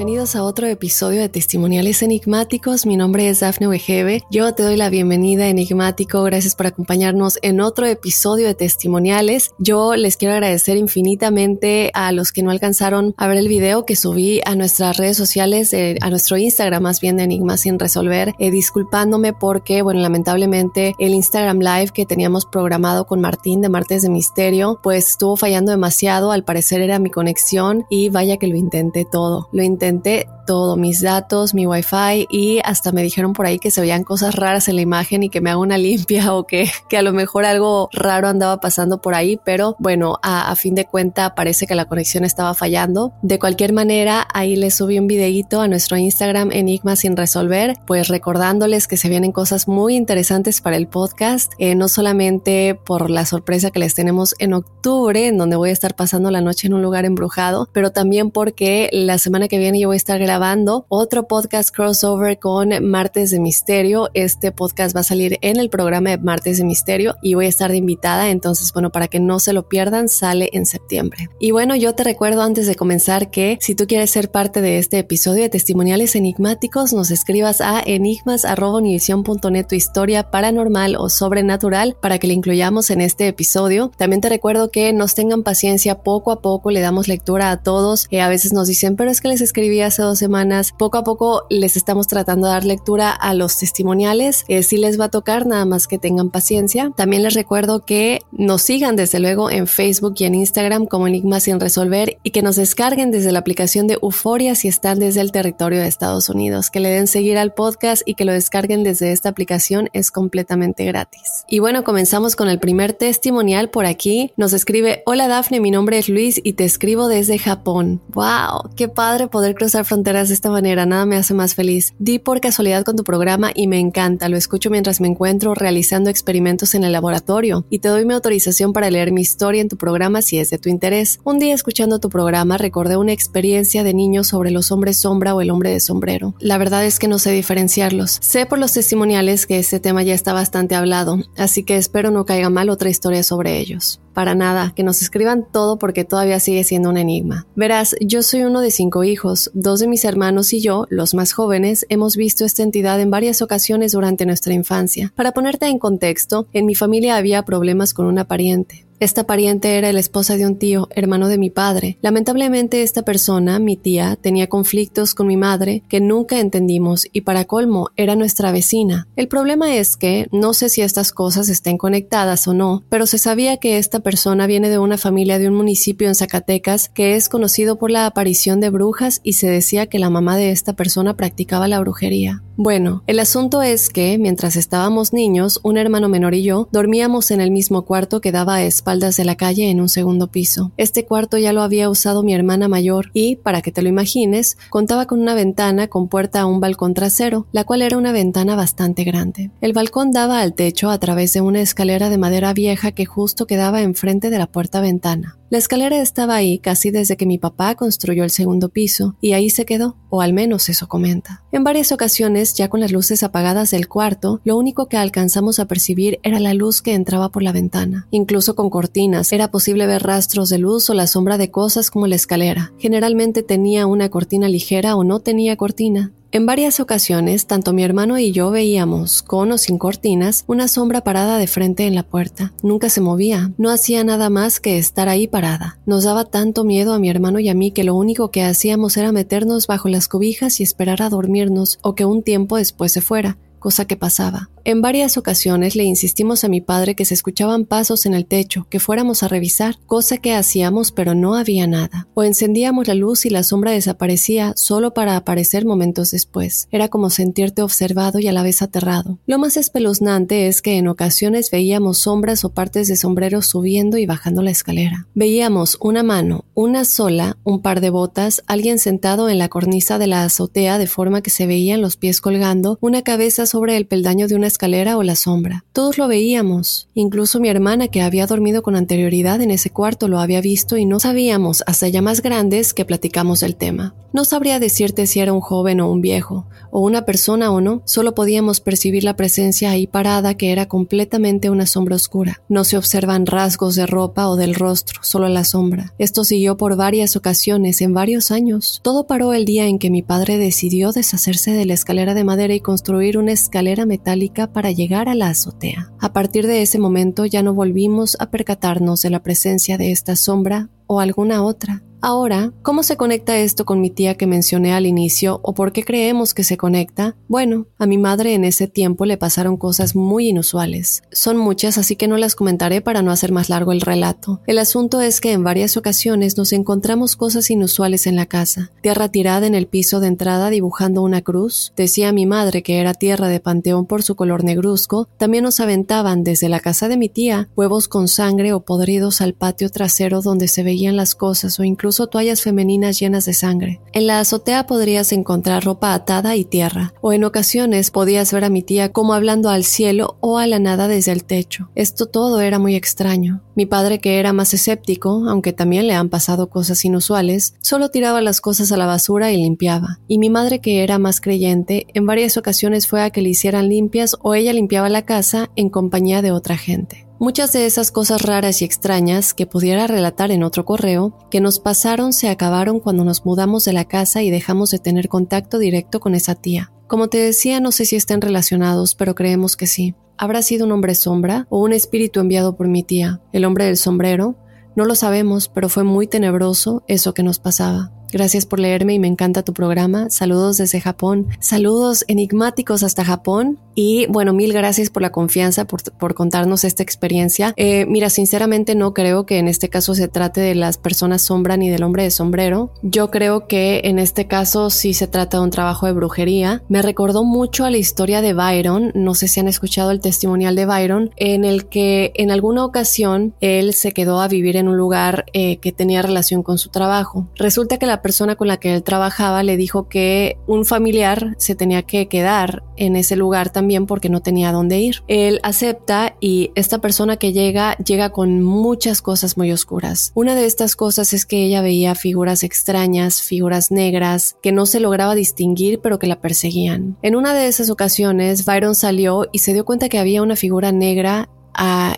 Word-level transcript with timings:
Bienvenidos 0.00 0.34
a 0.34 0.44
otro 0.44 0.66
episodio 0.66 1.20
de 1.20 1.28
Testimoniales 1.28 2.02
Enigmáticos. 2.02 2.86
Mi 2.86 2.96
nombre 2.96 3.28
es 3.28 3.40
Dafne 3.40 3.68
Wegebe. 3.68 4.22
Yo 4.30 4.54
te 4.54 4.62
doy 4.62 4.78
la 4.78 4.88
bienvenida, 4.88 5.46
Enigmático. 5.46 6.22
Gracias 6.22 6.54
por 6.54 6.66
acompañarnos 6.66 7.38
en 7.42 7.60
otro 7.60 7.84
episodio 7.84 8.46
de 8.46 8.54
Testimoniales. 8.54 9.50
Yo 9.58 9.96
les 9.96 10.16
quiero 10.16 10.32
agradecer 10.32 10.78
infinitamente 10.78 11.90
a 11.92 12.12
los 12.12 12.32
que 12.32 12.42
no 12.42 12.50
alcanzaron 12.50 13.12
a 13.18 13.28
ver 13.28 13.36
el 13.36 13.48
video 13.48 13.84
que 13.84 13.94
subí 13.94 14.40
a 14.46 14.54
nuestras 14.54 14.96
redes 14.96 15.18
sociales, 15.18 15.70
eh, 15.74 15.98
a 16.00 16.08
nuestro 16.08 16.38
Instagram 16.38 16.82
más 16.82 17.02
bien 17.02 17.18
de 17.18 17.24
Enigmas 17.24 17.60
sin 17.60 17.78
resolver, 17.78 18.32
eh, 18.38 18.50
disculpándome 18.50 19.34
porque, 19.34 19.82
bueno, 19.82 20.00
lamentablemente 20.00 20.94
el 20.98 21.12
Instagram 21.12 21.58
Live 21.58 21.90
que 21.92 22.06
teníamos 22.06 22.46
programado 22.46 23.06
con 23.06 23.20
Martín 23.20 23.60
de 23.60 23.68
Martes 23.68 24.00
de 24.00 24.08
Misterio, 24.08 24.80
pues 24.82 25.10
estuvo 25.10 25.36
fallando 25.36 25.72
demasiado. 25.72 26.32
Al 26.32 26.44
parecer 26.44 26.80
era 26.80 26.98
mi 26.98 27.10
conexión 27.10 27.84
y 27.90 28.08
vaya 28.08 28.38
que 28.38 28.46
lo 28.46 28.56
intenté 28.56 29.04
todo. 29.04 29.50
Lo 29.52 29.62
intenté 29.62 29.89
frente 29.90 30.28
todo, 30.50 30.74
mis 30.74 31.00
datos, 31.00 31.54
mi 31.54 31.64
wifi 31.64 32.26
y 32.28 32.58
hasta 32.64 32.90
me 32.90 33.04
dijeron 33.04 33.34
por 33.34 33.46
ahí 33.46 33.60
que 33.60 33.70
se 33.70 33.80
veían 33.80 34.02
cosas 34.02 34.34
raras 34.34 34.66
en 34.66 34.74
la 34.74 34.82
imagen 34.82 35.22
y 35.22 35.28
que 35.28 35.40
me 35.40 35.48
haga 35.48 35.60
una 35.60 35.78
limpia 35.88 36.34
o 36.34 36.44
que, 36.44 36.68
que 36.88 36.96
a 36.96 37.02
lo 37.02 37.12
mejor 37.12 37.44
algo 37.44 37.88
raro 37.92 38.26
andaba 38.26 38.58
pasando 38.58 39.00
por 39.00 39.14
ahí, 39.14 39.38
pero 39.44 39.76
bueno, 39.78 40.18
a, 40.24 40.52
fin 40.56 40.74
de 40.74 40.86
cuenta 40.86 41.36
parece 41.36 41.68
que 41.68 41.76
la 41.76 41.84
conexión 41.84 42.24
estaba 42.24 42.52
fallando. 42.54 43.12
De 43.22 43.38
cualquier 43.38 43.72
manera, 43.72 44.26
ahí 44.34 44.56
les 44.56 44.74
subí 44.74 44.98
un 44.98 45.06
videito 45.06 45.60
a 45.60 45.68
nuestro 45.68 45.96
Instagram 45.96 46.50
Enigma 46.50 46.96
sin 46.96 47.16
resolver, 47.16 47.76
pues 47.86 48.08
recordándoles 48.08 48.88
que 48.88 48.96
se 48.96 49.08
vienen 49.08 49.30
cosas 49.30 49.68
muy 49.68 49.94
interesantes 49.94 50.60
para 50.60 50.76
el 50.76 50.88
podcast, 50.88 51.52
eh, 51.58 51.76
no 51.76 51.86
solamente 51.86 52.74
por 52.74 53.08
la 53.08 53.24
sorpresa 53.24 53.70
que 53.70 53.78
les 53.78 53.94
tenemos 53.94 54.34
en 54.40 54.54
octubre, 54.54 55.28
en 55.28 55.38
donde 55.38 55.54
voy 55.54 55.70
a 55.70 55.72
estar 55.72 55.94
pasando 55.94 56.32
la 56.32 56.40
noche 56.40 56.66
en 56.66 56.74
un 56.74 56.82
lugar 56.82 57.04
embrujado, 57.04 57.68
pero 57.72 57.92
también 57.92 58.32
porque 58.32 58.90
la 58.92 59.18
semana 59.18 59.46
que 59.46 59.58
viene 59.58 59.78
yo 59.78 59.86
voy 59.86 59.94
a 59.94 59.96
estar 59.96 60.18
grabando 60.18 60.39
otro 60.88 61.28
podcast 61.28 61.70
crossover 61.70 62.38
con 62.38 62.70
Martes 62.82 63.30
de 63.30 63.40
Misterio. 63.40 64.08
Este 64.14 64.52
podcast 64.52 64.96
va 64.96 65.00
a 65.00 65.04
salir 65.04 65.36
en 65.42 65.58
el 65.58 65.68
programa 65.68 66.10
de 66.10 66.18
Martes 66.18 66.56
de 66.56 66.64
Misterio 66.64 67.14
y 67.22 67.34
voy 67.34 67.44
a 67.44 67.48
estar 67.48 67.70
de 67.70 67.76
invitada. 67.76 68.30
Entonces, 68.30 68.72
bueno, 68.72 68.90
para 68.90 69.08
que 69.08 69.20
no 69.20 69.38
se 69.38 69.52
lo 69.52 69.68
pierdan, 69.68 70.08
sale 70.08 70.48
en 70.54 70.64
septiembre. 70.64 71.28
Y 71.40 71.50
bueno, 71.50 71.76
yo 71.76 71.94
te 71.94 72.04
recuerdo 72.04 72.42
antes 72.42 72.66
de 72.66 72.74
comenzar 72.74 73.30
que 73.30 73.58
si 73.60 73.74
tú 73.74 73.86
quieres 73.86 74.10
ser 74.12 74.30
parte 74.30 74.62
de 74.62 74.78
este 74.78 74.98
episodio 74.98 75.42
de 75.42 75.50
testimoniales 75.50 76.16
enigmáticos, 76.16 76.94
nos 76.94 77.10
escribas 77.10 77.60
a 77.60 77.82
enigmas.univision.net 77.84 79.66
tu 79.66 79.74
historia 79.74 80.30
paranormal 80.30 80.96
o 80.96 81.10
sobrenatural 81.10 81.96
para 82.00 82.18
que 82.18 82.28
le 82.28 82.34
incluyamos 82.34 82.90
en 82.90 83.02
este 83.02 83.28
episodio. 83.28 83.92
También 83.98 84.22
te 84.22 84.30
recuerdo 84.30 84.70
que 84.70 84.92
nos 84.94 85.14
tengan 85.14 85.42
paciencia 85.42 85.98
poco 85.98 86.32
a 86.32 86.40
poco, 86.40 86.70
le 86.70 86.80
damos 86.80 87.08
lectura 87.08 87.50
a 87.50 87.62
todos. 87.62 88.06
Eh, 88.10 88.22
a 88.22 88.28
veces 88.28 88.54
nos 88.54 88.68
dicen, 88.68 88.96
pero 88.96 89.10
es 89.10 89.20
que 89.20 89.28
les 89.28 89.42
escribí 89.42 89.82
hace 89.82 90.00
dos 90.02 90.19
semanas. 90.20 90.72
Poco 90.72 90.98
a 90.98 91.04
poco 91.04 91.46
les 91.50 91.76
estamos 91.76 92.06
tratando 92.06 92.46
de 92.46 92.52
dar 92.52 92.64
lectura 92.64 93.10
a 93.10 93.34
los 93.34 93.58
testimoniales. 93.58 94.44
Eh, 94.46 94.62
sí 94.62 94.76
les 94.76 95.00
va 95.00 95.06
a 95.06 95.10
tocar, 95.10 95.46
nada 95.46 95.64
más 95.64 95.88
que 95.88 95.98
tengan 95.98 96.30
paciencia. 96.30 96.92
También 96.96 97.24
les 97.24 97.34
recuerdo 97.34 97.84
que 97.84 98.20
nos 98.30 98.62
sigan 98.62 98.94
desde 98.94 99.18
luego 99.18 99.50
en 99.50 99.66
Facebook 99.66 100.14
y 100.18 100.24
en 100.24 100.36
Instagram 100.36 100.86
como 100.86 101.08
Enigmas 101.08 101.42
sin 101.42 101.58
resolver 101.58 102.18
y 102.22 102.30
que 102.30 102.42
nos 102.42 102.56
descarguen 102.56 103.10
desde 103.10 103.32
la 103.32 103.40
aplicación 103.40 103.86
de 103.86 103.98
Euforia 104.00 104.54
si 104.54 104.68
están 104.68 104.98
desde 104.98 105.20
el 105.20 105.32
territorio 105.32 105.80
de 105.80 105.88
Estados 105.88 106.28
Unidos. 106.28 106.70
Que 106.70 106.80
le 106.80 106.90
den 106.90 107.06
seguir 107.06 107.38
al 107.38 107.52
podcast 107.52 108.02
y 108.06 108.14
que 108.14 108.24
lo 108.24 108.32
descarguen 108.32 108.84
desde 108.84 109.12
esta 109.12 109.28
aplicación 109.28 109.88
es 109.92 110.10
completamente 110.10 110.84
gratis. 110.84 111.44
Y 111.48 111.58
bueno, 111.58 111.82
comenzamos 111.84 112.36
con 112.36 112.48
el 112.48 112.58
primer 112.60 112.92
testimonial 112.92 113.70
por 113.70 113.86
aquí. 113.86 114.32
Nos 114.36 114.52
escribe, 114.52 115.02
hola 115.06 115.28
Dafne, 115.28 115.60
mi 115.60 115.70
nombre 115.70 115.98
es 115.98 116.08
Luis 116.08 116.40
y 116.42 116.52
te 116.52 116.64
escribo 116.64 117.08
desde 117.08 117.38
Japón. 117.38 118.00
¡Wow! 118.08 118.70
¡Qué 118.76 118.88
padre 118.88 119.28
poder 119.28 119.54
cruzar 119.54 119.84
fronteras 119.84 120.09
de 120.10 120.34
esta 120.34 120.50
manera! 120.50 120.86
Nada 120.86 121.06
me 121.06 121.16
hace 121.16 121.34
más 121.34 121.54
feliz. 121.54 121.94
Di 122.00 122.18
por 122.18 122.40
casualidad 122.40 122.84
con 122.84 122.96
tu 122.96 123.04
programa 123.04 123.52
y 123.54 123.68
me 123.68 123.78
encanta. 123.78 124.28
Lo 124.28 124.36
escucho 124.36 124.68
mientras 124.68 125.00
me 125.00 125.06
encuentro 125.06 125.54
realizando 125.54 126.10
experimentos 126.10 126.74
en 126.74 126.82
el 126.82 126.92
laboratorio 126.92 127.64
y 127.70 127.78
te 127.78 127.88
doy 127.88 128.04
mi 128.04 128.14
autorización 128.14 128.72
para 128.72 128.90
leer 128.90 129.12
mi 129.12 129.20
historia 129.20 129.62
en 129.62 129.68
tu 129.68 129.76
programa 129.76 130.20
si 130.20 130.38
es 130.38 130.50
de 130.50 130.58
tu 130.58 130.68
interés. 130.68 131.20
Un 131.22 131.38
día 131.38 131.54
escuchando 131.54 132.00
tu 132.00 132.10
programa 132.10 132.58
recordé 132.58 132.96
una 132.96 133.12
experiencia 133.12 133.84
de 133.84 133.94
niño 133.94 134.24
sobre 134.24 134.50
los 134.50 134.72
hombres 134.72 134.98
sombra 134.98 135.32
o 135.34 135.40
el 135.40 135.50
hombre 135.50 135.70
de 135.70 135.78
sombrero. 135.78 136.34
La 136.40 136.58
verdad 136.58 136.84
es 136.84 136.98
que 136.98 137.06
no 137.06 137.20
sé 137.20 137.30
diferenciarlos. 137.30 138.18
Sé 138.20 138.46
por 138.46 138.58
los 138.58 138.72
testimoniales 138.72 139.46
que 139.46 139.60
este 139.60 139.78
tema 139.78 140.02
ya 140.02 140.14
está 140.14 140.32
bastante 140.32 140.74
hablado, 140.74 141.20
así 141.36 141.62
que 141.62 141.76
espero 141.76 142.10
no 142.10 142.24
caiga 142.26 142.50
mal 142.50 142.68
otra 142.68 142.90
historia 142.90 143.22
sobre 143.22 143.58
ellos. 143.58 144.00
Para 144.14 144.34
nada, 144.34 144.72
que 144.74 144.82
nos 144.82 145.02
escriban 145.02 145.46
todo 145.50 145.78
porque 145.78 146.04
todavía 146.04 146.40
sigue 146.40 146.64
siendo 146.64 146.90
un 146.90 146.96
enigma. 146.96 147.46
Verás, 147.54 147.96
yo 148.00 148.22
soy 148.22 148.42
uno 148.42 148.60
de 148.60 148.70
cinco 148.70 149.04
hijos. 149.04 149.50
Dos 149.54 149.80
de 149.80 149.88
mis 149.88 150.04
hermanos 150.04 150.52
y 150.52 150.60
yo, 150.60 150.86
los 150.90 151.14
más 151.14 151.32
jóvenes, 151.32 151.86
hemos 151.88 152.16
visto 152.16 152.44
esta 152.44 152.62
entidad 152.62 153.00
en 153.00 153.10
varias 153.10 153.42
ocasiones 153.42 153.92
durante 153.92 154.26
nuestra 154.26 154.52
infancia. 154.52 155.12
Para 155.14 155.32
ponerte 155.32 155.66
en 155.66 155.78
contexto, 155.78 156.46
en 156.52 156.66
mi 156.66 156.74
familia 156.74 157.16
había 157.16 157.44
problemas 157.44 157.94
con 157.94 158.06
una 158.06 158.24
pariente. 158.24 158.89
Esta 159.00 159.24
pariente 159.24 159.78
era 159.78 159.94
la 159.94 159.98
esposa 159.98 160.36
de 160.36 160.46
un 160.46 160.58
tío, 160.58 160.86
hermano 160.90 161.28
de 161.28 161.38
mi 161.38 161.48
padre. 161.48 161.96
Lamentablemente 162.02 162.82
esta 162.82 163.00
persona, 163.00 163.58
mi 163.58 163.78
tía, 163.78 164.16
tenía 164.20 164.46
conflictos 164.46 165.14
con 165.14 165.26
mi 165.26 165.38
madre 165.38 165.82
que 165.88 166.00
nunca 166.00 166.38
entendimos 166.38 167.06
y 167.10 167.22
para 167.22 167.46
colmo 167.46 167.88
era 167.96 168.14
nuestra 168.14 168.52
vecina. 168.52 169.08
El 169.16 169.26
problema 169.26 169.74
es 169.74 169.96
que 169.96 170.28
no 170.32 170.52
sé 170.52 170.68
si 170.68 170.82
estas 170.82 171.12
cosas 171.12 171.48
estén 171.48 171.78
conectadas 171.78 172.46
o 172.46 172.52
no, 172.52 172.84
pero 172.90 173.06
se 173.06 173.16
sabía 173.16 173.56
que 173.56 173.78
esta 173.78 174.00
persona 174.00 174.46
viene 174.46 174.68
de 174.68 174.78
una 174.78 174.98
familia 174.98 175.38
de 175.38 175.48
un 175.48 175.54
municipio 175.54 176.06
en 176.06 176.14
Zacatecas 176.14 176.90
que 176.90 177.16
es 177.16 177.30
conocido 177.30 177.78
por 177.78 177.90
la 177.90 178.04
aparición 178.04 178.60
de 178.60 178.68
brujas 178.68 179.22
y 179.24 179.32
se 179.32 179.48
decía 179.48 179.86
que 179.86 179.98
la 179.98 180.10
mamá 180.10 180.36
de 180.36 180.50
esta 180.50 180.74
persona 180.74 181.16
practicaba 181.16 181.68
la 181.68 181.80
brujería. 181.80 182.42
Bueno, 182.62 183.02
el 183.06 183.20
asunto 183.20 183.62
es 183.62 183.88
que, 183.88 184.18
mientras 184.18 184.54
estábamos 184.56 185.14
niños, 185.14 185.60
un 185.62 185.78
hermano 185.78 186.10
menor 186.10 186.34
y 186.34 186.42
yo 186.42 186.68
dormíamos 186.70 187.30
en 187.30 187.40
el 187.40 187.50
mismo 187.50 187.86
cuarto 187.86 188.20
que 188.20 188.32
daba 188.32 188.56
a 188.56 188.64
de 188.98 189.24
la 189.24 189.36
calle 189.36 189.70
en 189.70 189.80
un 189.80 189.88
segundo 189.88 190.32
piso. 190.32 190.72
Este 190.76 191.04
cuarto 191.04 191.38
ya 191.38 191.52
lo 191.52 191.62
había 191.62 191.88
usado 191.88 192.24
mi 192.24 192.34
hermana 192.34 192.66
mayor 192.66 193.12
y, 193.14 193.36
para 193.36 193.62
que 193.62 193.70
te 193.70 193.82
lo 193.82 193.88
imagines, 193.88 194.58
contaba 194.68 195.06
con 195.06 195.20
una 195.20 195.34
ventana 195.34 195.86
con 195.86 196.08
puerta 196.08 196.40
a 196.40 196.46
un 196.46 196.58
balcón 196.58 196.92
trasero, 196.92 197.46
la 197.52 197.62
cual 197.62 197.82
era 197.82 197.96
una 197.96 198.10
ventana 198.10 198.56
bastante 198.56 199.04
grande. 199.04 199.52
El 199.60 199.74
balcón 199.74 200.10
daba 200.10 200.40
al 200.40 200.54
techo 200.54 200.90
a 200.90 200.98
través 200.98 201.32
de 201.32 201.40
una 201.40 201.60
escalera 201.60 202.10
de 202.10 202.18
madera 202.18 202.52
vieja 202.52 202.90
que 202.90 203.06
justo 203.06 203.46
quedaba 203.46 203.80
enfrente 203.80 204.28
de 204.28 204.38
la 204.38 204.48
puerta 204.48 204.80
ventana. 204.80 205.39
La 205.50 205.58
escalera 205.58 206.00
estaba 206.00 206.36
ahí 206.36 206.60
casi 206.60 206.92
desde 206.92 207.16
que 207.16 207.26
mi 207.26 207.36
papá 207.36 207.74
construyó 207.74 208.22
el 208.22 208.30
segundo 208.30 208.68
piso, 208.68 209.16
y 209.20 209.32
ahí 209.32 209.50
se 209.50 209.66
quedó, 209.66 209.96
o 210.08 210.20
al 210.20 210.32
menos 210.32 210.68
eso 210.68 210.86
comenta. 210.86 211.42
En 211.50 211.64
varias 211.64 211.90
ocasiones, 211.90 212.54
ya 212.54 212.68
con 212.68 212.78
las 212.78 212.92
luces 212.92 213.24
apagadas 213.24 213.72
del 213.72 213.88
cuarto, 213.88 214.40
lo 214.44 214.56
único 214.56 214.86
que 214.86 214.96
alcanzamos 214.96 215.58
a 215.58 215.64
percibir 215.64 216.20
era 216.22 216.38
la 216.38 216.54
luz 216.54 216.82
que 216.82 216.94
entraba 216.94 217.30
por 217.30 217.42
la 217.42 217.50
ventana. 217.50 218.06
Incluso 218.12 218.54
con 218.54 218.70
cortinas, 218.70 219.32
era 219.32 219.50
posible 219.50 219.88
ver 219.88 220.04
rastros 220.04 220.50
de 220.50 220.58
luz 220.58 220.88
o 220.88 220.94
la 220.94 221.08
sombra 221.08 221.36
de 221.36 221.50
cosas 221.50 221.90
como 221.90 222.06
la 222.06 222.14
escalera. 222.14 222.72
Generalmente 222.78 223.42
tenía 223.42 223.88
una 223.88 224.08
cortina 224.08 224.48
ligera 224.48 224.94
o 224.94 225.02
no 225.02 225.18
tenía 225.18 225.56
cortina. 225.56 226.12
En 226.32 226.46
varias 226.46 226.78
ocasiones, 226.78 227.48
tanto 227.48 227.72
mi 227.72 227.82
hermano 227.82 228.16
y 228.16 228.30
yo 228.30 228.52
veíamos, 228.52 229.20
con 229.20 229.50
o 229.50 229.58
sin 229.58 229.78
cortinas, 229.78 230.44
una 230.46 230.68
sombra 230.68 231.00
parada 231.00 231.38
de 231.38 231.48
frente 231.48 231.88
en 231.88 231.96
la 231.96 232.04
puerta. 232.04 232.52
Nunca 232.62 232.88
se 232.88 233.00
movía, 233.00 233.50
no 233.58 233.68
hacía 233.68 234.04
nada 234.04 234.30
más 234.30 234.60
que 234.60 234.78
estar 234.78 235.08
ahí 235.08 235.26
parada. 235.26 235.80
Nos 235.86 236.04
daba 236.04 236.24
tanto 236.24 236.62
miedo 236.62 236.94
a 236.94 237.00
mi 237.00 237.10
hermano 237.10 237.40
y 237.40 237.48
a 237.48 237.54
mí 237.54 237.72
que 237.72 237.82
lo 237.82 237.96
único 237.96 238.30
que 238.30 238.44
hacíamos 238.44 238.96
era 238.96 239.10
meternos 239.10 239.66
bajo 239.66 239.88
las 239.88 240.06
cobijas 240.06 240.60
y 240.60 240.62
esperar 240.62 241.02
a 241.02 241.08
dormirnos 241.08 241.80
o 241.82 241.96
que 241.96 242.04
un 242.04 242.22
tiempo 242.22 242.58
después 242.58 242.92
se 242.92 243.00
fuera 243.00 243.36
cosa 243.60 243.84
que 243.84 243.96
pasaba. 243.96 244.50
En 244.64 244.82
varias 244.82 245.16
ocasiones 245.16 245.74
le 245.74 245.84
insistimos 245.84 246.44
a 246.44 246.48
mi 246.48 246.60
padre 246.60 246.94
que 246.94 247.06
se 247.06 247.14
escuchaban 247.14 247.64
pasos 247.64 248.04
en 248.04 248.12
el 248.12 248.26
techo, 248.26 248.66
que 248.68 248.78
fuéramos 248.78 249.22
a 249.22 249.28
revisar, 249.28 249.78
cosa 249.86 250.18
que 250.18 250.34
hacíamos 250.34 250.92
pero 250.92 251.14
no 251.14 251.34
había 251.34 251.66
nada. 251.66 252.08
O 252.14 252.24
encendíamos 252.24 252.86
la 252.86 252.94
luz 252.94 253.24
y 253.24 253.30
la 253.30 253.42
sombra 253.42 253.70
desaparecía 253.70 254.52
solo 254.56 254.92
para 254.92 255.16
aparecer 255.16 255.64
momentos 255.64 256.10
después. 256.10 256.68
Era 256.70 256.88
como 256.88 257.08
sentirte 257.08 257.62
observado 257.62 258.18
y 258.18 258.28
a 258.28 258.32
la 258.32 258.42
vez 258.42 258.60
aterrado. 258.60 259.18
Lo 259.26 259.38
más 259.38 259.56
espeluznante 259.56 260.46
es 260.46 260.60
que 260.60 260.76
en 260.76 260.88
ocasiones 260.88 261.50
veíamos 261.50 261.98
sombras 261.98 262.44
o 262.44 262.52
partes 262.52 262.88
de 262.88 262.96
sombreros 262.96 263.46
subiendo 263.46 263.96
y 263.96 264.04
bajando 264.04 264.42
la 264.42 264.50
escalera. 264.50 265.06
Veíamos 265.14 265.78
una 265.80 266.02
mano, 266.02 266.44
una 266.54 266.84
sola, 266.84 267.38
un 267.44 267.62
par 267.62 267.80
de 267.80 267.88
botas, 267.88 268.42
alguien 268.46 268.78
sentado 268.78 269.30
en 269.30 269.38
la 269.38 269.48
cornisa 269.48 269.98
de 269.98 270.06
la 270.06 270.24
azotea 270.24 270.76
de 270.76 270.86
forma 270.86 271.22
que 271.22 271.30
se 271.30 271.46
veían 271.46 271.80
los 271.80 271.96
pies 271.96 272.20
colgando, 272.20 272.78
una 272.82 273.00
cabeza 273.02 273.46
sobre 273.46 273.78
el 273.78 273.86
peldaño 273.86 274.28
de 274.28 274.34
una 274.34 274.49
escalera 274.50 274.98
o 274.98 275.02
la 275.02 275.16
sombra. 275.16 275.64
Todos 275.72 275.96
lo 275.96 276.08
veíamos. 276.08 276.88
Incluso 276.94 277.40
mi 277.40 277.48
hermana, 277.48 277.88
que 277.88 278.02
había 278.02 278.26
dormido 278.26 278.62
con 278.62 278.76
anterioridad 278.76 279.40
en 279.40 279.50
ese 279.50 279.70
cuarto, 279.70 280.08
lo 280.08 280.18
había 280.18 280.40
visto 280.40 280.76
y 280.76 280.84
no 280.84 281.00
sabíamos, 281.00 281.62
hasta 281.66 281.88
ya 281.88 282.02
más 282.02 282.20
grandes, 282.20 282.74
que 282.74 282.84
platicamos 282.84 283.42
el 283.42 283.56
tema. 283.56 283.94
No 284.12 284.24
sabría 284.24 284.58
decirte 284.58 285.06
si 285.06 285.20
era 285.20 285.32
un 285.32 285.40
joven 285.40 285.80
o 285.80 285.90
un 285.90 286.00
viejo, 286.00 286.46
o 286.72 286.80
una 286.80 287.04
persona 287.04 287.52
o 287.52 287.60
no, 287.60 287.82
solo 287.84 288.14
podíamos 288.14 288.60
percibir 288.60 289.04
la 289.04 289.14
presencia 289.14 289.70
ahí 289.70 289.86
parada 289.86 290.34
que 290.34 290.50
era 290.50 290.66
completamente 290.66 291.48
una 291.48 291.66
sombra 291.66 291.94
oscura. 291.94 292.42
No 292.48 292.64
se 292.64 292.76
observan 292.76 293.26
rasgos 293.26 293.76
de 293.76 293.86
ropa 293.86 294.28
o 294.28 294.34
del 294.34 294.56
rostro, 294.56 295.00
solo 295.02 295.28
la 295.28 295.44
sombra. 295.44 295.94
Esto 295.98 296.24
siguió 296.24 296.56
por 296.56 296.76
varias 296.76 297.14
ocasiones, 297.14 297.80
en 297.80 297.94
varios 297.94 298.32
años. 298.32 298.80
Todo 298.82 299.06
paró 299.06 299.32
el 299.32 299.44
día 299.44 299.66
en 299.66 299.78
que 299.78 299.90
mi 299.90 300.02
padre 300.02 300.38
decidió 300.38 300.90
deshacerse 300.90 301.52
de 301.52 301.66
la 301.66 301.74
escalera 301.74 302.14
de 302.14 302.24
madera 302.24 302.54
y 302.54 302.60
construir 302.60 303.16
una 303.16 303.32
escalera 303.32 303.86
metálica 303.86 304.39
para 304.48 304.70
llegar 304.70 305.08
a 305.08 305.14
la 305.14 305.28
azotea. 305.28 305.92
A 306.00 306.12
partir 306.12 306.46
de 306.46 306.62
ese 306.62 306.78
momento 306.78 307.26
ya 307.26 307.42
no 307.42 307.54
volvimos 307.54 308.16
a 308.20 308.30
percatarnos 308.30 309.02
de 309.02 309.10
la 309.10 309.22
presencia 309.22 309.78
de 309.78 309.92
esta 309.92 310.16
sombra 310.16 310.68
o 310.86 311.00
alguna 311.00 311.42
otra. 311.42 311.82
Ahora, 312.02 312.54
¿cómo 312.62 312.82
se 312.82 312.96
conecta 312.96 313.36
esto 313.36 313.66
con 313.66 313.82
mi 313.82 313.90
tía 313.90 314.14
que 314.14 314.26
mencioné 314.26 314.72
al 314.72 314.86
inicio 314.86 315.38
o 315.42 315.52
por 315.52 315.70
qué 315.72 315.84
creemos 315.84 316.32
que 316.32 316.44
se 316.44 316.56
conecta? 316.56 317.14
Bueno, 317.28 317.66
a 317.78 317.84
mi 317.84 317.98
madre 317.98 318.32
en 318.32 318.44
ese 318.44 318.68
tiempo 318.68 319.04
le 319.04 319.18
pasaron 319.18 319.58
cosas 319.58 319.94
muy 319.94 320.28
inusuales. 320.28 321.02
Son 321.12 321.36
muchas, 321.36 321.76
así 321.76 321.96
que 321.96 322.08
no 322.08 322.16
las 322.16 322.36
comentaré 322.36 322.80
para 322.80 323.02
no 323.02 323.10
hacer 323.10 323.32
más 323.32 323.50
largo 323.50 323.72
el 323.72 323.82
relato. 323.82 324.40
El 324.46 324.58
asunto 324.58 325.02
es 325.02 325.20
que 325.20 325.32
en 325.32 325.44
varias 325.44 325.76
ocasiones 325.76 326.38
nos 326.38 326.54
encontramos 326.54 327.16
cosas 327.16 327.50
inusuales 327.50 328.06
en 328.06 328.16
la 328.16 328.24
casa. 328.24 328.70
Tierra 328.80 329.10
tirada 329.10 329.46
en 329.46 329.54
el 329.54 329.66
piso 329.66 330.00
de 330.00 330.08
entrada 330.08 330.48
dibujando 330.48 331.02
una 331.02 331.20
cruz. 331.20 331.74
Decía 331.76 332.12
mi 332.12 332.24
madre 332.24 332.62
que 332.62 332.78
era 332.78 332.94
tierra 332.94 333.28
de 333.28 333.40
panteón 333.40 333.84
por 333.84 334.02
su 334.02 334.16
color 334.16 334.42
negruzco. 334.42 335.06
También 335.18 335.44
nos 335.44 335.60
aventaban 335.60 336.24
desde 336.24 336.48
la 336.48 336.60
casa 336.60 336.88
de 336.88 336.96
mi 336.96 337.10
tía 337.10 337.50
huevos 337.56 337.88
con 337.88 338.08
sangre 338.08 338.54
o 338.54 338.60
podridos 338.60 339.20
al 339.20 339.34
patio 339.34 339.68
trasero 339.68 340.22
donde 340.22 340.48
se 340.48 340.62
veían 340.62 340.96
las 340.96 341.14
cosas 341.14 341.60
o 341.60 341.64
incluso 341.64 341.89
incluso 341.90 342.06
toallas 342.06 342.42
femeninas 342.42 343.00
llenas 343.00 343.24
de 343.24 343.32
sangre. 343.32 343.80
En 343.92 344.06
la 344.06 344.20
azotea 344.20 344.68
podrías 344.68 345.10
encontrar 345.10 345.64
ropa 345.64 345.92
atada 345.92 346.36
y 346.36 346.44
tierra, 346.44 346.94
o 347.00 347.12
en 347.12 347.24
ocasiones 347.24 347.90
podías 347.90 348.32
ver 348.32 348.44
a 348.44 348.48
mi 348.48 348.62
tía 348.62 348.92
como 348.92 349.12
hablando 349.12 349.50
al 349.50 349.64
cielo 349.64 350.16
o 350.20 350.38
a 350.38 350.46
la 350.46 350.60
nada 350.60 350.86
desde 350.86 351.10
el 351.10 351.24
techo. 351.24 351.68
Esto 351.74 352.06
todo 352.06 352.40
era 352.42 352.60
muy 352.60 352.76
extraño. 352.76 353.42
Mi 353.56 353.66
padre, 353.66 353.98
que 353.98 354.20
era 354.20 354.32
más 354.32 354.54
escéptico, 354.54 355.24
aunque 355.28 355.52
también 355.52 355.88
le 355.88 355.94
han 355.94 356.10
pasado 356.10 356.48
cosas 356.48 356.84
inusuales, 356.84 357.54
solo 357.60 357.88
tiraba 357.88 358.20
las 358.20 358.40
cosas 358.40 358.70
a 358.70 358.76
la 358.76 358.86
basura 358.86 359.32
y 359.32 359.38
limpiaba. 359.38 359.98
Y 360.06 360.18
mi 360.18 360.30
madre, 360.30 360.60
que 360.60 360.84
era 360.84 361.00
más 361.00 361.20
creyente, 361.20 361.88
en 361.92 362.06
varias 362.06 362.36
ocasiones 362.36 362.86
fue 362.86 363.02
a 363.02 363.10
que 363.10 363.20
le 363.20 363.30
hicieran 363.30 363.68
limpias 363.68 364.14
o 364.22 364.36
ella 364.36 364.52
limpiaba 364.52 364.88
la 364.88 365.02
casa 365.02 365.50
en 365.56 365.70
compañía 365.70 366.22
de 366.22 366.30
otra 366.30 366.56
gente. 366.56 367.09
Muchas 367.20 367.52
de 367.52 367.66
esas 367.66 367.90
cosas 367.90 368.22
raras 368.22 368.62
y 368.62 368.64
extrañas 368.64 369.34
que 369.34 369.44
pudiera 369.44 369.86
relatar 369.86 370.30
en 370.30 370.42
otro 370.42 370.64
correo 370.64 371.18
que 371.30 371.42
nos 371.42 371.60
pasaron 371.60 372.14
se 372.14 372.30
acabaron 372.30 372.80
cuando 372.80 373.04
nos 373.04 373.26
mudamos 373.26 373.66
de 373.66 373.74
la 373.74 373.84
casa 373.84 374.22
y 374.22 374.30
dejamos 374.30 374.70
de 374.70 374.78
tener 374.78 375.10
contacto 375.10 375.58
directo 375.58 376.00
con 376.00 376.14
esa 376.14 376.34
tía. 376.34 376.72
Como 376.86 377.08
te 377.08 377.18
decía, 377.18 377.60
no 377.60 377.72
sé 377.72 377.84
si 377.84 377.96
estén 377.96 378.22
relacionados, 378.22 378.94
pero 378.94 379.14
creemos 379.14 379.58
que 379.58 379.66
sí. 379.66 379.94
¿Habrá 380.16 380.40
sido 380.40 380.64
un 380.64 380.72
hombre 380.72 380.94
sombra 380.94 381.46
o 381.50 381.62
un 381.62 381.74
espíritu 381.74 382.20
enviado 382.20 382.56
por 382.56 382.68
mi 382.68 382.84
tía, 382.84 383.20
el 383.34 383.44
hombre 383.44 383.66
del 383.66 383.76
sombrero? 383.76 384.36
No 384.74 384.86
lo 384.86 384.94
sabemos, 384.94 385.50
pero 385.50 385.68
fue 385.68 385.84
muy 385.84 386.06
tenebroso 386.06 386.84
eso 386.88 387.12
que 387.12 387.22
nos 387.22 387.38
pasaba. 387.38 387.92
Gracias 388.12 388.46
por 388.46 388.60
leerme 388.60 388.94
y 388.94 388.98
me 388.98 389.08
encanta 389.08 389.42
tu 389.42 389.52
programa. 389.52 390.10
Saludos 390.10 390.58
desde 390.58 390.80
Japón. 390.80 391.28
Saludos 391.38 392.04
enigmáticos 392.08 392.82
hasta 392.82 393.04
Japón. 393.04 393.58
Y 393.74 394.06
bueno, 394.08 394.32
mil 394.32 394.52
gracias 394.52 394.90
por 394.90 395.00
la 395.00 395.10
confianza, 395.10 395.64
por, 395.64 396.14
contarnos 396.14 396.64
esta 396.64 396.82
experiencia. 396.82 397.54
Eh, 397.56 397.86
mira, 397.86 398.10
sinceramente 398.10 398.74
no 398.74 398.92
creo 398.92 399.24
que 399.24 399.38
en 399.38 399.48
este 399.48 399.68
caso 399.68 399.94
se 399.94 400.08
trate 400.08 400.40
de 400.40 400.54
las 400.54 400.76
personas 400.76 401.22
sombra 401.22 401.56
ni 401.56 401.70
del 401.70 401.82
hombre 401.82 402.02
de 402.02 402.10
sombrero. 402.10 402.72
Yo 402.82 403.10
creo 403.10 403.46
que 403.46 403.80
en 403.84 403.98
este 403.98 404.26
caso 404.26 404.70
sí 404.70 404.92
se 404.92 405.06
trata 405.06 405.38
de 405.38 405.44
un 405.44 405.50
trabajo 405.50 405.86
de 405.86 405.92
brujería. 405.92 406.62
Me 406.68 406.82
recordó 406.82 407.24
mucho 407.24 407.64
a 407.64 407.70
la 407.70 407.78
historia 407.78 408.20
de 408.20 408.34
Byron. 408.34 408.92
No 408.94 409.14
sé 409.14 409.28
si 409.28 409.40
han 409.40 409.48
escuchado 409.48 409.92
el 409.92 410.00
testimonial 410.00 410.56
de 410.56 410.66
Byron, 410.66 411.10
en 411.16 411.44
el 411.44 411.66
que 411.66 412.12
en 412.16 412.30
alguna 412.30 412.64
ocasión 412.64 413.34
él 413.40 413.72
se 413.72 413.92
quedó 413.92 414.20
a 414.20 414.28
vivir 414.28 414.56
en 414.56 414.68
un 414.68 414.76
lugar 414.76 415.24
eh, 415.32 415.58
que 415.58 415.72
tenía 415.72 416.02
relación 416.02 416.42
con 416.42 416.58
su 416.58 416.70
trabajo. 416.70 417.28
Resulta 417.36 417.78
que 417.78 417.86
la 417.86 417.99
persona 418.02 418.36
con 418.36 418.48
la 418.48 418.58
que 418.58 418.74
él 418.74 418.82
trabajaba 418.82 419.42
le 419.42 419.56
dijo 419.56 419.88
que 419.88 420.36
un 420.46 420.64
familiar 420.64 421.34
se 421.38 421.54
tenía 421.54 421.82
que 421.82 422.08
quedar 422.08 422.62
en 422.76 422.96
ese 422.96 423.16
lugar 423.16 423.50
también 423.50 423.86
porque 423.86 424.08
no 424.08 424.20
tenía 424.20 424.52
dónde 424.52 424.78
ir. 424.80 425.02
Él 425.08 425.40
acepta 425.42 426.16
y 426.20 426.50
esta 426.54 426.78
persona 426.78 427.16
que 427.16 427.32
llega 427.32 427.76
llega 427.76 428.10
con 428.10 428.42
muchas 428.42 429.02
cosas 429.02 429.36
muy 429.36 429.52
oscuras. 429.52 430.12
Una 430.14 430.34
de 430.34 430.46
estas 430.46 430.76
cosas 430.76 431.12
es 431.12 431.26
que 431.26 431.44
ella 431.44 431.62
veía 431.62 431.94
figuras 431.94 432.42
extrañas, 432.42 433.22
figuras 433.22 433.70
negras, 433.70 434.36
que 434.42 434.52
no 434.52 434.66
se 434.66 434.80
lograba 434.80 435.14
distinguir 435.14 435.80
pero 435.80 435.98
que 435.98 436.06
la 436.06 436.20
perseguían. 436.20 436.96
En 437.02 437.16
una 437.16 437.34
de 437.34 437.46
esas 437.46 437.70
ocasiones, 437.70 438.44
Byron 438.44 438.74
salió 438.74 439.26
y 439.32 439.40
se 439.40 439.52
dio 439.52 439.64
cuenta 439.64 439.88
que 439.88 439.98
había 439.98 440.22
una 440.22 440.36
figura 440.36 440.72
negra 440.72 441.28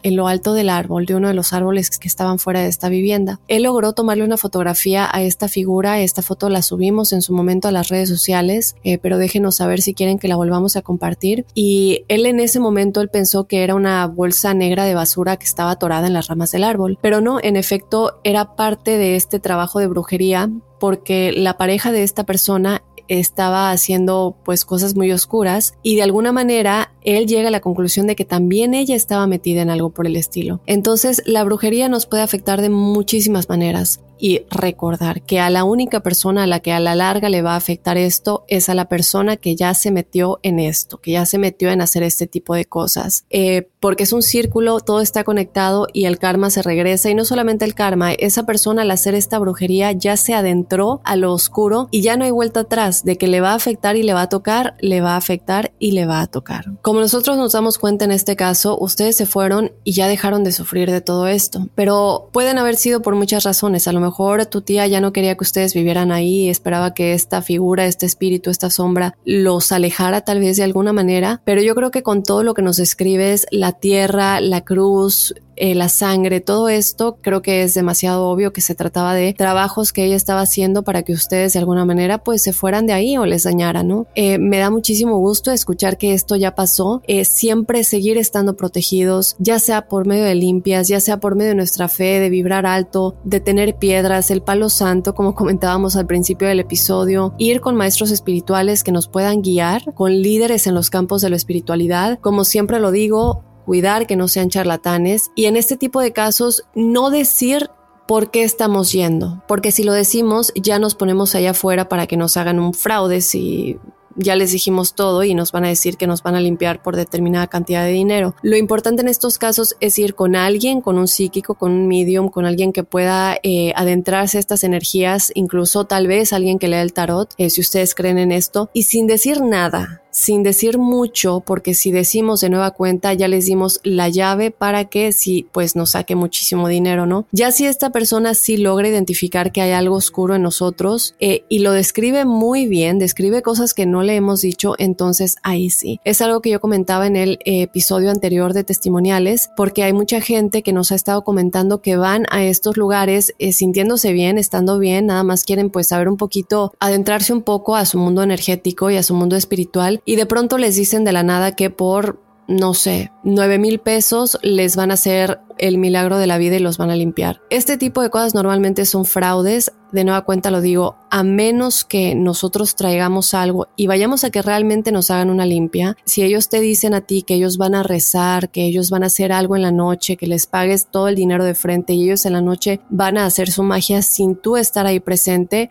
en 0.03 0.17
lo 0.17 0.29
alto 0.29 0.55
del 0.55 0.69
árbol, 0.69 1.07
de 1.07 1.15
uno 1.15 1.29
de 1.29 1.35
los 1.35 1.53
árboles 1.53 1.91
que 1.99 2.09
estaban 2.09 2.39
fuera 2.39 2.61
de 2.61 2.69
esta 2.69 2.89
vivienda. 2.89 3.41
Él 3.49 3.65
logró 3.65 3.93
tomarle 3.93 4.25
una 4.25 4.37
fotografía 4.37 5.09
a 5.11 5.23
esta 5.23 5.49
figura, 5.49 6.01
esta 6.01 6.23
foto 6.23 6.49
la 6.49 6.63
subimos 6.63 7.13
en 7.13 7.23
su 7.23 7.33
momento 7.33 7.69
a 7.69 7.73
las 7.73 7.89
redes 7.89 8.09
sociales, 8.09 8.77
eh, 8.85 8.99
pero 8.99 9.19
déjenos 9.19 9.57
saber 9.57 9.83
si 9.83 9.95
quieren 9.95 10.19
que 10.19 10.29
la 10.29 10.37
volvamos 10.37 10.77
a 10.77 10.83
compartir. 10.83 11.47
Y 11.55 12.05
él 12.09 12.27
en 12.27 12.41
ese 12.41 12.61
momento 12.61 13.01
él 13.01 13.09
pensó 13.09 13.45
que 13.45 13.63
era 13.63 13.75
una 13.75 14.07
bolsa 14.07 14.55
negra 14.55 14.85
de 14.85 14.95
basura 14.95 15.37
que 15.37 15.47
estaba 15.47 15.73
atorada 15.73 16.07
en 16.07 16.13
las 16.13 16.29
ramas 16.29 16.53
del 16.53 16.65
árbol, 16.65 16.99
pero 17.01 17.21
no, 17.21 17.39
en 17.43 17.57
efecto 17.57 18.21
era 18.25 18.57
parte 18.57 18.99
de 18.99 19.17
este 19.17 19.41
trabajo 19.41 19.79
de 19.79 19.87
brujería 19.87 20.51
porque 20.83 21.31
la 21.31 21.57
pareja 21.57 21.93
de 21.93 22.03
esta 22.03 22.25
persona 22.25 22.83
estaba 23.09 23.71
haciendo 23.71 24.37
pues 24.45 24.65
cosas 24.65 24.95
muy 24.95 25.13
oscuras 25.13 25.75
y 25.83 25.97
de 25.97 26.03
alguna 26.03 26.33
manera 26.33 26.93
él 27.03 27.27
llega 27.27 27.49
a 27.49 27.53
la 27.53 27.61
conclusión 27.61 28.07
de 28.07 28.17
que 28.17 28.25
también 28.25 28.75
ella 28.75 28.95
estaba 28.95 29.27
metida 29.27 29.63
en 29.63 29.71
algo 29.71 29.91
por 29.91 30.07
el 30.07 30.17
estilo. 30.17 30.61
Entonces 30.67 31.23
la 31.27 31.45
brujería 31.45 31.89
nos 31.89 32.07
puede 32.07 32.23
afectar 32.23 32.61
de 32.61 32.71
muchísimas 32.71 33.49
maneras. 33.49 34.01
Y 34.19 34.45
recordar 34.51 35.23
que 35.23 35.41
a 35.41 35.51
la 35.51 35.65
única 35.65 36.01
persona 36.01 36.45
a 36.45 36.47
la 36.47 36.61
que 36.61 36.73
a 36.73 36.81
la 36.81 36.95
larga 36.95 37.29
le 37.29 37.43
va 37.43 37.55
a 37.55 37.57
afectar 37.57 37.97
esto 37.97 38.45
es 38.47 38.69
a 38.69 38.75
la 38.75 38.89
persona 38.89 39.37
que 39.37 39.57
ya 39.57 39.75
se 39.75 39.91
metió 39.91 40.39
en 40.43 40.59
esto, 40.61 41.01
que 41.01 41.13
ya 41.13 41.27
se 41.27 41.39
metió 41.39 41.71
en 41.71 41.81
hacer 41.81 42.03
este 42.03 42.27
tipo 42.27 42.55
de 42.55 42.65
cosas. 42.65 43.25
Eh, 43.31 43.69
porque 43.81 44.05
es 44.05 44.13
un 44.13 44.23
círculo, 44.23 44.79
todo 44.79 45.01
está 45.01 45.25
conectado 45.25 45.89
y 45.93 46.05
el 46.05 46.19
karma 46.19 46.51
se 46.51 46.63
regresa. 46.63 47.11
Y 47.11 47.15
no 47.15 47.25
solamente 47.25 47.65
el 47.65 47.75
karma, 47.75 48.13
esa 48.13 48.47
persona 48.47 48.83
al 48.83 48.91
hacer 48.93 49.17
esta 49.17 49.41
brujería 49.41 49.91
ya 49.91 50.17
se 50.17 50.35
adentró 50.35 51.01
a 51.03 51.17
lo 51.17 51.33
oscuro 51.33 51.89
y 51.91 52.03
ya 52.03 52.17
no 52.17 52.25
hay 52.25 52.31
vuelta 52.31 52.61
atrás 52.61 53.05
de 53.05 53.19
que 53.19 53.27
le 53.27 53.41
va 53.41 53.51
a 53.51 53.57
afectar 53.57 53.97
y 53.97 54.05
le 54.05 54.15
va 54.15 54.23
a 54.23 54.29
tocar, 54.29 54.77
le 54.81 55.01
va 55.01 55.15
a 55.15 55.17
afectar 55.17 55.73
y 55.81 55.93
le 55.93 56.07
va 56.07 56.21
a 56.21 56.29
tocar. 56.29 56.67
Como 56.83 57.01
nosotros 57.01 57.37
nos 57.37 57.53
damos 57.53 57.79
cuenta 57.79 58.05
en 58.05 58.13
este 58.13 58.37
caso, 58.37 58.79
ustedes 58.79 59.17
se 59.17 59.27
fueron 59.27 59.73
y 59.83 59.93
ya 59.93 60.07
dejaron 60.07 60.45
de 60.45 60.53
sufrir 60.53 60.91
de 60.91 61.01
todo 61.01 61.27
esto. 61.27 61.67
Pero 61.75 62.29
pueden 62.33 62.59
haber 62.59 62.77
sido 62.77 63.03
por 63.03 63.17
muchas 63.17 63.43
razones. 63.43 63.89
A 63.89 63.93
lo 63.93 63.99
mejor 63.99 64.12
tu 64.49 64.63
tía 64.63 64.87
ya 64.87 65.01
no 65.01 65.13
quería 65.13 65.37
que 65.37 65.45
ustedes 65.45 65.75
vivieran 65.75 66.13
ahí, 66.13 66.49
esperaba 66.49 66.95
que 66.95 67.13
esta 67.15 67.43
figura, 67.43 67.87
este 67.87 68.07
espíritu, 68.07 68.51
esta 68.51 68.71
sombra 68.71 69.17
los 69.25 69.73
alejara 69.73 70.23
tal 70.23 70.41
vez 70.41 70.57
de 70.57 70.65
alguna 70.65 70.93
manera. 70.93 71.41
Pero 71.45 71.63
yo 71.63 71.75
creo 71.75 71.91
que 71.91 72.03
con 72.03 72.23
todo 72.23 72.43
lo 72.43 72.55
que 72.55 72.63
nos 72.63 72.77
describes, 72.77 73.47
la 73.51 73.73
tierra, 73.73 74.41
la 74.41 74.63
cruz, 74.63 75.35
eh, 75.63 75.77
la 75.77 75.89
sangre, 75.89 76.41
todo 76.41 76.69
esto 76.69 77.19
creo 77.21 77.41
que 77.41 77.63
es 77.63 77.73
demasiado 77.75 78.27
obvio 78.27 78.53
que 78.53 78.61
se 78.61 78.75
trataba 78.75 79.15
de 79.15 79.33
trabajos 79.33 79.93
que 79.93 80.05
ella 80.05 80.17
estaba 80.17 80.41
haciendo 80.41 80.83
para 80.83 81.05
que 81.05 81.13
ustedes 81.13 81.53
de 81.53 81.61
alguna 81.61 81.85
manera 81.85 82.19
pues 82.19 82.43
se 82.43 82.53
fueran 82.53 82.85
de 82.85 82.95
ahí 82.95 83.17
o 83.17 83.27
les 83.27 83.45
dañaran, 83.45 83.87
¿no? 83.87 84.09
Eh, 84.17 84.39
me 84.39 84.59
da 84.59 84.71
muchísimo 84.71 85.19
gusto 85.19 85.53
escuchar 85.53 85.99
que 85.99 86.15
esto 86.15 86.35
ya 86.35 86.57
pasó, 86.57 87.01
eh, 87.07 87.25
siempre 87.25 87.85
seguir 87.85 88.19
estando 88.19 88.57
protegidos, 88.57 89.37
ya 89.39 89.61
sea 89.61 89.87
por 89.87 90.05
medio 90.05 90.25
de 90.25 90.35
limpias, 90.35 90.89
ya 90.89 90.99
sea 90.99 91.21
por 91.21 91.37
medio 91.37 91.51
de 91.51 91.55
nuestra 91.55 91.87
fe, 91.87 92.19
de 92.19 92.29
vibrar 92.29 92.67
alto, 92.67 93.15
de 93.23 93.39
tener 93.39 93.77
piedras, 93.77 94.33
el 94.33 94.43
palo 94.43 94.69
santo, 94.69 95.15
como 95.15 95.37
comentábamos 95.37 95.95
al 95.95 96.09
principio 96.09 96.49
del 96.49 96.59
episodio, 96.59 97.35
ir 97.39 97.61
con 97.61 97.77
maestros 97.77 98.11
espirituales 98.11 98.83
que 98.83 98.91
nos 98.91 99.07
puedan 99.07 99.43
guiar, 99.43 99.95
con 99.95 100.11
líderes 100.11 100.67
en 100.67 100.75
los 100.75 100.91
campos 100.91 101.23
de 101.23 101.31
la 101.31 101.37
espiritualidad, 101.37 102.19
como 102.19 102.43
siempre 102.45 102.81
lo 102.81 102.91
digo, 102.91 103.45
cuidar 103.65 104.07
que 104.07 104.17
no 104.17 104.29
sean 104.29 104.49
charlatanes 104.49 105.31
y 105.35 105.47
en 105.47 105.57
este 105.57 105.77
tipo 105.77 106.01
de 106.01 106.13
casos 106.13 106.65
no 106.75 107.11
decir 107.11 107.71
por 108.07 108.31
qué 108.31 108.43
estamos 108.43 108.93
yendo, 108.93 109.43
porque 109.49 109.73
si 109.73 109.85
lo 109.85 109.93
decimos 109.93 110.53
ya 110.55 110.79
nos 110.79 110.95
ponemos 110.95 111.35
allá 111.35 111.51
afuera 111.51 111.89
para 111.89 112.07
que 112.07 112.17
nos 112.17 112.37
hagan 112.37 112.59
un 112.59 112.75
fraude 112.75 113.21
si 113.21 113.79
ya 114.17 114.37
les 114.37 114.53
dijimos 114.53 114.95
todo 114.95 115.25
y 115.25 115.35
nos 115.35 115.53
van 115.53 115.65
a 115.65 115.69
decir 115.69 115.97
que 115.97 116.07
nos 116.07 116.23
van 116.23 116.35
a 116.35 116.41
limpiar 116.41 116.83
por 116.83 116.97
determinada 116.97 117.47
cantidad 117.47 117.85
de 117.85 117.93
dinero. 117.93 118.35
Lo 118.43 118.57
importante 118.57 119.03
en 119.03 119.09
estos 119.09 119.39
casos 119.39 119.77
es 119.81 119.99
ir 119.99 120.15
con 120.15 120.37
alguien, 120.37 120.81
con 120.81 120.99
un 120.99 121.09
psíquico, 121.09 121.55
con 121.55 121.73
un 121.73 121.89
medium, 121.89 122.29
con 122.29 122.45
alguien 122.45 122.73
que 122.73 122.85
pueda 122.85 123.37
eh, 123.43 123.73
adentrarse 123.77 124.37
a 124.37 124.41
estas 124.41 124.65
energías, 124.65 125.33
incluso 125.35 125.85
tal 125.85 126.07
vez 126.07 126.33
alguien 126.33 126.59
que 126.59 126.69
lea 126.69 126.83
el 126.83 126.93
tarot, 126.93 127.35
eh, 127.39 127.51
si 127.51 127.61
ustedes 127.61 127.95
creen 127.95 128.19
en 128.19 128.33
esto, 128.33 128.71
y 128.73 128.85
sin 128.85 129.07
decir 129.07 129.41
nada, 129.41 130.02
sin 130.13 130.43
decir 130.43 130.79
mucho, 130.79 131.43
porque 131.45 131.75
si 131.75 131.91
decimos 131.91 132.41
de 132.41 132.51
nueva 132.51 132.71
cuenta 132.71 133.15
ya 133.15 133.27
les 133.27 133.47
dimos 133.47 133.81
la 133.83 134.09
llave 134.09 134.51
para 134.51 134.85
que 134.85 135.13
si 135.13 135.49
pues 135.51 135.75
nos 135.75 135.91
saque 135.91 136.15
muchísimo 136.15 136.69
dinero, 136.69 137.07
¿no? 137.07 137.27
Ya 137.33 137.51
si 137.51 137.67
esta 137.67 137.91
persona 137.91 138.35
sí 138.35 138.59
logra 138.59 138.89
identificar 138.89 139.51
que 139.51 139.63
hay 139.63 139.73
algo 139.73 139.97
oscuro 139.97 140.35
en 140.35 140.43
nosotros 140.43 141.15
eh, 141.19 141.45
y 141.49 141.61
lo 141.61 141.73
describe 141.73 142.25
muy 142.25 142.67
bien, 142.67 142.99
describe 142.99 143.43
cosas 143.43 143.75
que 143.75 143.87
no 143.87 144.03
le 144.03 144.15
hemos 144.15 144.43
dicho, 144.43 144.75
entonces 144.79 145.37
ahí 145.43 145.71
sí. 145.71 145.99
Es 146.05 146.21
algo 146.21 146.41
que 146.43 146.51
yo 146.51 146.61
comentaba 146.61 147.07
en 147.07 147.17
el 147.17 147.39
eh, 147.45 147.63
episodio 147.63 148.11
anterior 148.11 148.53
de 148.53 148.65
testimoniales, 148.65 149.51
porque 149.57 149.83
hay 149.83 149.95
mucha 149.95 150.21
gente 150.21 150.63
que 150.63 150.73
nos 150.73 150.93
ha 150.93 150.95
estado 150.95 151.25
comentando 151.25 151.81
que 151.81 151.97
van 151.97 152.27
a 152.31 152.45
estos 152.45 152.77
lugares 152.77 153.35
eh, 153.39 153.53
sintiéndose 153.53 154.13
bien, 154.13 154.37
estando 154.37 154.79
bien, 154.79 155.07
nada 155.07 155.25
más 155.25 155.45
quieren 155.45 155.71
pues 155.71 155.89
saber 155.89 156.09
un 156.09 156.19
poquito, 156.19 156.75
adentrarse 156.81 157.33
un 157.33 157.43
poco 157.43 157.77
a 157.77 157.87
su 157.87 157.99
mundo 157.99 158.23
energético 158.23 158.91
y 158.91 158.97
a 158.97 159.03
su 159.03 159.15
mundo 159.15 159.37
espiritual 159.37 160.02
y 160.05 160.17
de 160.17 160.27
pronto 160.27 160.59
les 160.59 160.77
dicen 160.77 161.05
de 161.05 161.13
la 161.13 161.23
nada 161.23 161.55
que 161.55 161.71
por, 161.71 162.21
no 162.49 162.75
sé, 162.75 163.13
9 163.25 163.59
mil 163.59 163.79
pesos 163.79 164.39
les 164.43 164.77
van 164.77 164.91
a 164.91 164.95
hacer 164.95 165.41
el 165.59 165.79
milagro 165.79 166.19
de 166.19 166.27
la 166.27 166.39
vida 166.39 166.57
y 166.57 166.61
los 166.61 166.77
van 166.77 166.91
a 166.91 166.97
limpiar. 166.97 167.41
Este 167.51 167.77
tipo 167.77 168.03
de 168.03 168.11
cosas 168.11 168.35
normalmente 168.35 168.85
son 168.85 169.05
fraudes, 169.05 169.73
de 169.93 170.05
nueva 170.05 170.23
cuenta 170.23 170.51
lo 170.51 170.61
digo, 170.61 170.97
a 171.11 171.23
menos 171.23 171.85
que 171.85 172.15
nosotros 172.15 172.75
traigamos 172.75 173.35
algo 173.35 173.69
y 173.77 173.87
vayamos 173.87 174.25
a 174.25 174.31
que 174.31 174.43
realmente 174.43 174.91
nos 174.91 175.11
hagan 175.11 175.31
una 175.31 175.47
limpia. 175.47 175.97
Si 176.05 176.23
ellos 176.23 176.49
te 176.49 176.61
dicen 176.61 176.95
a 176.95 177.03
ti 177.03 177.23
que 177.23 177.35
ellos 177.35 177.59
van 177.59 177.75
a 177.75 177.83
rezar, 177.83 178.51
que 178.51 178.65
ellos 178.65 178.91
van 178.91 179.05
a 179.05 179.07
hacer 179.07 179.33
algo 179.33 179.55
en 179.55 179.63
la 179.63 179.73
noche, 179.73 180.17
que 180.17 180.27
les 180.27 180.47
pagues 180.47 180.89
todo 180.91 181.09
el 181.09 181.15
dinero 181.15 181.45
de 181.45 181.55
frente 181.55 181.93
y 181.93 182.05
ellos 182.05 182.27
en 182.27 182.33
la 182.33 182.41
noche 182.41 182.81
van 182.89 183.19
a 183.19 183.27
hacer 183.27 183.51
su 183.51 183.63
magia 183.63 184.03
sin 184.03 184.35
tú 184.35 184.57
estar 184.57 184.87
ahí 184.87 184.99
presente, 184.99 185.71